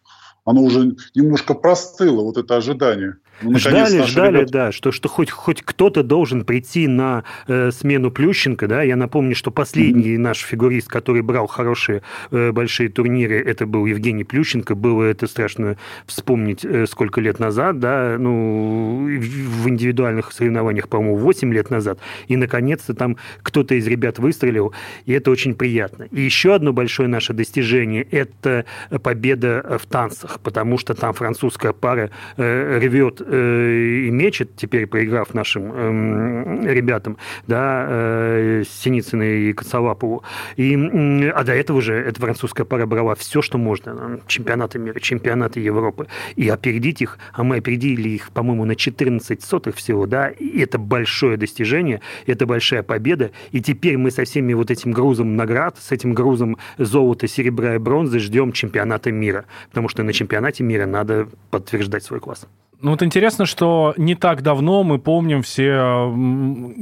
оно 0.45 0.61
уже 0.61 0.95
немножко 1.15 1.55
простыло, 1.55 2.21
вот 2.21 2.37
это 2.37 2.55
ожидание. 2.55 3.17
Ну, 3.41 3.59
ждали, 3.59 4.01
ждали, 4.03 4.37
ребята... 4.37 4.51
да, 4.51 4.71
что, 4.71 4.91
что 4.91 5.09
хоть, 5.09 5.29
хоть 5.29 5.61
кто-то 5.61 6.03
должен 6.03 6.45
прийти 6.45 6.87
на 6.87 7.23
э, 7.47 7.71
смену 7.71 8.09
Плющенко, 8.09 8.67
да, 8.67 8.81
я 8.81 8.95
напомню, 8.95 9.35
что 9.35 9.51
последний 9.51 10.15
mm-hmm. 10.15 10.19
наш 10.19 10.39
фигурист, 10.39 10.87
который 10.87 11.21
брал 11.21 11.47
хорошие 11.47 12.01
э, 12.31 12.51
большие 12.51 12.89
турниры, 12.89 13.37
это 13.37 13.65
был 13.65 13.85
Евгений 13.85 14.23
Плющенко, 14.23 14.75
было 14.75 15.03
это 15.03 15.27
страшно 15.27 15.77
вспомнить, 16.05 16.63
э, 16.63 16.85
сколько 16.87 17.19
лет 17.19 17.39
назад, 17.39 17.79
да, 17.79 18.15
ну, 18.17 19.05
в 19.05 19.67
индивидуальных 19.67 20.31
соревнованиях, 20.31 20.87
по-моему, 20.87 21.17
8 21.17 21.53
лет 21.53 21.69
назад, 21.69 21.99
и, 22.27 22.37
наконец-то, 22.37 22.93
там 22.93 23.17
кто-то 23.43 23.75
из 23.75 23.85
ребят 23.85 24.17
выстрелил, 24.17 24.73
и 25.05 25.11
это 25.11 25.29
очень 25.29 25.55
приятно. 25.55 26.07
И 26.11 26.21
еще 26.21 26.55
одно 26.55 26.71
большое 26.71 27.09
наше 27.09 27.33
достижение– 27.33 28.03
это 28.11 28.65
победа 29.03 29.77
в 29.81 29.85
танцах, 29.87 30.34
потому 30.39 30.77
что 30.77 30.93
там 30.93 31.13
французская 31.13 31.73
пара 31.73 32.09
э, 32.37 32.79
рвет 32.79 33.21
э, 33.25 34.05
и 34.07 34.11
мечет, 34.11 34.55
теперь 34.55 34.87
проиграв 34.87 35.33
нашим 35.33 35.71
э, 35.73 36.73
ребятам, 36.73 37.17
да, 37.47 37.85
э, 37.89 38.63
Синицыной 38.67 39.49
и 39.49 39.53
Коцалапову. 39.53 40.23
И, 40.55 40.75
а 41.33 41.43
до 41.43 41.53
этого 41.53 41.81
же 41.81 41.93
эта 41.93 42.19
французская 42.19 42.65
пара 42.65 42.85
брала 42.85 43.15
все, 43.15 43.41
что 43.41 43.57
можно. 43.57 44.19
Чемпионаты 44.27 44.79
мира, 44.79 44.99
чемпионаты 44.99 45.59
Европы. 45.59 46.07
И 46.35 46.47
опередить 46.49 47.01
их, 47.01 47.17
а 47.33 47.43
мы 47.43 47.57
опередили 47.57 48.09
их, 48.09 48.31
по-моему, 48.31 48.65
на 48.65 48.75
14 48.75 49.41
сотых 49.41 49.75
всего, 49.75 50.05
да, 50.05 50.29
и 50.29 50.59
это 50.59 50.77
большое 50.77 51.37
достижение, 51.37 52.01
это 52.25 52.45
большая 52.45 52.83
победа. 52.83 53.31
И 53.51 53.61
теперь 53.61 53.97
мы 53.97 54.11
со 54.11 54.25
всеми 54.25 54.53
вот 54.53 54.71
этим 54.71 54.91
грузом 54.91 55.35
наград, 55.35 55.77
с 55.79 55.91
этим 55.91 56.13
грузом 56.13 56.57
золота, 56.77 57.27
серебра 57.27 57.75
и 57.75 57.77
бронзы 57.77 58.19
ждем 58.19 58.51
чемпионата 58.51 59.11
мира. 59.11 59.45
Потому 59.69 59.89
что 59.89 60.03
на 60.03 60.13
чемпионате 60.13 60.24
мира 60.63 60.85
надо 60.85 61.27
подтверждать 61.51 62.03
свой 62.03 62.19
класс. 62.19 62.47
Ну 62.81 62.91
вот 62.91 63.03
интересно, 63.03 63.45
что 63.45 63.93
не 63.97 64.15
так 64.15 64.41
давно 64.41 64.83
мы 64.83 64.99
помним 64.99 65.41
все 65.41 66.11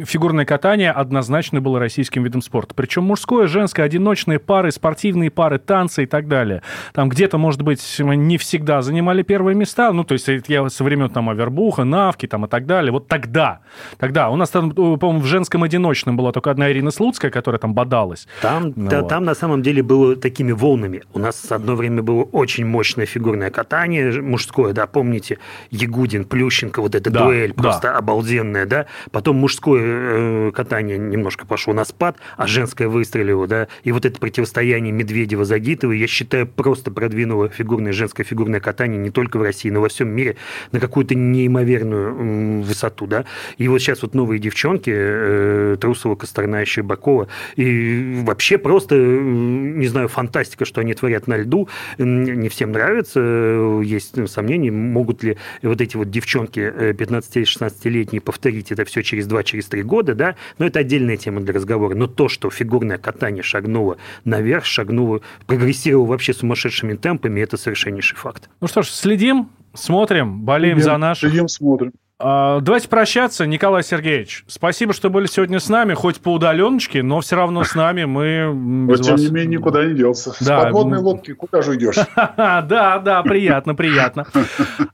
фигурное 0.06 0.46
катание 0.46 0.92
однозначно 0.92 1.62
было 1.62 1.80
российским 1.80 2.24
видом 2.24 2.42
спорта. 2.42 2.74
Причем 2.74 3.04
мужское, 3.04 3.48
женское, 3.48 3.84
одиночные 3.84 4.40
пары, 4.40 4.72
спортивные 4.72 5.30
пары, 5.30 5.60
танцы 5.60 6.04
и 6.04 6.06
так 6.06 6.28
далее. 6.28 6.62
Там 6.94 7.10
где-то, 7.10 7.38
может 7.38 7.62
быть, 7.62 7.82
не 8.00 8.38
всегда 8.38 8.82
занимали 8.82 9.22
первые 9.24 9.56
места. 9.56 9.92
Ну, 9.92 10.04
то 10.04 10.14
есть 10.14 10.30
я 10.48 10.68
со 10.70 10.84
времен 10.84 11.10
там 11.10 11.30
Авербуха, 11.30 11.84
Навки 11.84 12.28
там 12.28 12.46
и 12.46 12.48
так 12.48 12.66
далее. 12.66 12.92
Вот 12.92 13.08
тогда, 13.08 13.60
тогда. 13.98 14.30
У 14.30 14.36
нас 14.36 14.50
там, 14.50 14.72
по-моему, 14.72 15.20
в 15.20 15.26
женском 15.26 15.64
одиночном 15.64 16.18
была 16.18 16.32
только 16.32 16.52
одна 16.52 16.72
Ирина 16.72 16.92
Слуцкая, 16.92 17.32
которая 17.32 17.60
там 17.60 17.74
бодалась. 17.74 18.28
Там, 18.42 18.74
ну, 18.76 18.90
да, 18.90 19.02
вот. 19.02 19.10
там 19.10 19.26
на 19.26 19.36
самом 19.36 19.62
деле 19.62 19.84
было 19.84 20.16
такими 20.16 20.52
волнами. 20.52 21.04
У 21.14 21.20
нас 21.20 21.52
одно 21.52 21.76
время 21.76 22.02
было 22.02 22.24
очень 22.24 22.66
мощное 22.66 23.06
фигурное 23.06 23.50
катание 23.50 24.22
мужское, 24.22 24.74
да, 24.74 24.88
помните, 24.88 25.40
Ягудин, 25.84 26.26
Плющенко, 26.26 26.82
вот 26.82 26.96
эта 26.96 27.10
да, 27.10 27.26
дуэль 27.26 27.54
просто 27.54 27.90
да. 27.90 27.98
обалденная, 27.98 28.66
да. 28.66 28.86
Потом 29.12 29.38
мужское 29.38 29.82
э, 29.84 30.52
катание 30.54 30.98
немножко 30.98 31.46
пошло 31.46 31.74
на 31.74 31.86
спад, 31.86 32.18
а 32.38 32.48
женское 32.48 32.88
выстрелило, 32.88 33.48
да. 33.48 33.68
И 33.84 33.92
вот 33.92 34.06
это 34.06 34.20
противостояние 34.20 34.94
Медведева-Загитова, 34.94 35.92
я 35.92 36.08
считаю, 36.08 36.48
просто 36.48 36.92
продвинуло 36.92 37.50
фигурное, 37.50 37.94
женское 37.94 38.24
фигурное 38.24 38.60
катание 38.60 38.98
не 38.98 39.10
только 39.10 39.38
в 39.38 39.42
России, 39.42 39.70
но 39.70 39.82
во 39.82 39.90
всем 39.90 40.10
мире 40.10 40.38
на 40.72 40.80
какую-то 40.80 41.16
неимоверную 41.16 42.62
высоту, 42.62 43.08
да. 43.08 43.26
И 43.58 43.68
вот 43.68 43.80
сейчас 43.80 44.02
вот 44.02 44.14
новые 44.14 44.40
девчонки, 44.40 44.92
э, 44.94 45.78
Трусова, 45.80 46.16
Косторна, 46.16 46.66
Щербакова, 46.66 47.28
и 47.56 48.22
вообще 48.24 48.58
просто, 48.58 48.96
не 48.96 49.88
знаю, 49.88 50.08
фантастика, 50.08 50.66
что 50.66 50.82
они 50.82 50.94
творят 50.94 51.28
на 51.28 51.38
льду, 51.38 51.68
не 51.98 52.50
всем 52.50 52.72
нравится, 52.72 53.20
э, 53.22 53.82
есть 53.84 54.30
сомнения, 54.30 54.72
могут 54.72 55.24
ли 55.24 55.38
вот 55.74 55.82
эти 55.82 55.98
вот 55.98 56.10
девчонки 56.12 56.60
15-16-летние 56.60 58.20
э, 58.20 58.24
повторить 58.24 58.72
это 58.72 58.86
все 58.86 59.02
через 59.02 59.28
2-3 59.28 59.44
через 59.44 59.86
года, 59.86 60.14
да, 60.14 60.36
но 60.60 60.68
это 60.68 60.80
отдельная 60.80 61.18
тема 61.18 61.42
для 61.42 61.54
разговора. 61.54 61.96
Но 61.96 62.08
то, 62.08 62.30
что 62.30 62.50
фигурное 62.50 62.98
катание 62.98 63.44
шагнуло 63.44 63.98
наверх, 64.24 64.66
шагнуло, 64.66 65.22
прогрессировало 65.48 66.06
вообще 66.06 66.34
сумасшедшими 66.34 66.96
темпами, 66.96 67.42
это 67.42 67.58
совершеннейший 67.58 68.18
факт. 68.18 68.50
Ну 68.62 68.68
что 68.68 68.84
ж, 68.84 68.88
следим, 68.88 69.50
смотрим, 69.74 70.42
болеем 70.42 70.78
следим, 70.78 70.92
за 70.92 70.98
наших. 70.98 71.30
Следим, 71.30 71.48
смотрим. 71.48 71.94
А, 72.26 72.62
давайте 72.62 72.88
прощаться. 72.88 73.46
Николай 73.46 73.84
Сергеевич, 73.84 74.46
спасибо, 74.48 74.94
что 74.94 75.10
были 75.10 75.26
сегодня 75.26 75.60
с 75.60 75.68
нами, 75.68 75.94
хоть 75.94 76.22
по 76.22 76.30
удаленочке, 76.30 77.04
но 77.04 77.20
все 77.20 77.36
равно 77.36 77.66
с 77.66 77.76
нами 77.76 78.06
мы... 78.06 78.50
Но, 78.54 78.96
тем 78.96 79.16
вас... 79.16 79.22
не 79.22 79.28
менее, 79.28 79.58
никуда 79.58 79.84
не 79.86 79.94
делся. 79.94 80.34
Да. 80.40 80.62
С 80.62 80.64
подводной 80.64 81.00
лодки 81.00 81.34
куда 81.34 81.62
же 81.62 81.76
идешь? 81.76 81.98
Да, 82.64 83.00
да, 83.00 83.24
приятно, 83.24 83.76
приятно. 83.76 84.26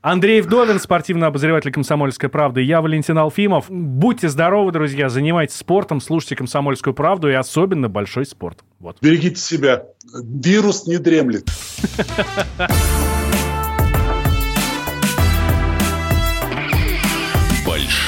Андрей 0.01 0.41
Вдовин, 0.41 0.79
спортивный 0.79 1.27
обозреватель 1.27 1.71
«Комсомольской 1.71 2.29
правды». 2.29 2.61
Я 2.61 2.81
Валентин 2.81 3.17
Алфимов. 3.17 3.65
Будьте 3.69 4.27
здоровы, 4.27 4.71
друзья, 4.71 5.09
занимайтесь 5.09 5.55
спортом, 5.55 6.01
слушайте 6.01 6.35
«Комсомольскую 6.35 6.95
правду» 6.95 7.29
и 7.29 7.33
особенно 7.33 7.89
большой 7.89 8.25
спорт. 8.25 8.59
Вот. 8.79 8.97
Берегите 9.01 9.39
себя. 9.39 9.83
Вирус 10.23 10.87
не 10.87 10.97
дремлет. 10.97 11.47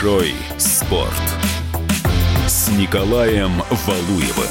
Большой 0.02 0.34
спорт 0.58 1.14
с 2.47 2.70
Николаем 2.70 3.52
Валуевым. 3.86 4.47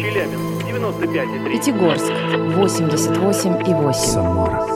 Челябинск, 0.00 0.66
95,3. 0.66 1.48
Пятигорск, 1.52 2.10
88,8. 2.10 3.92
Самара, 3.94 4.75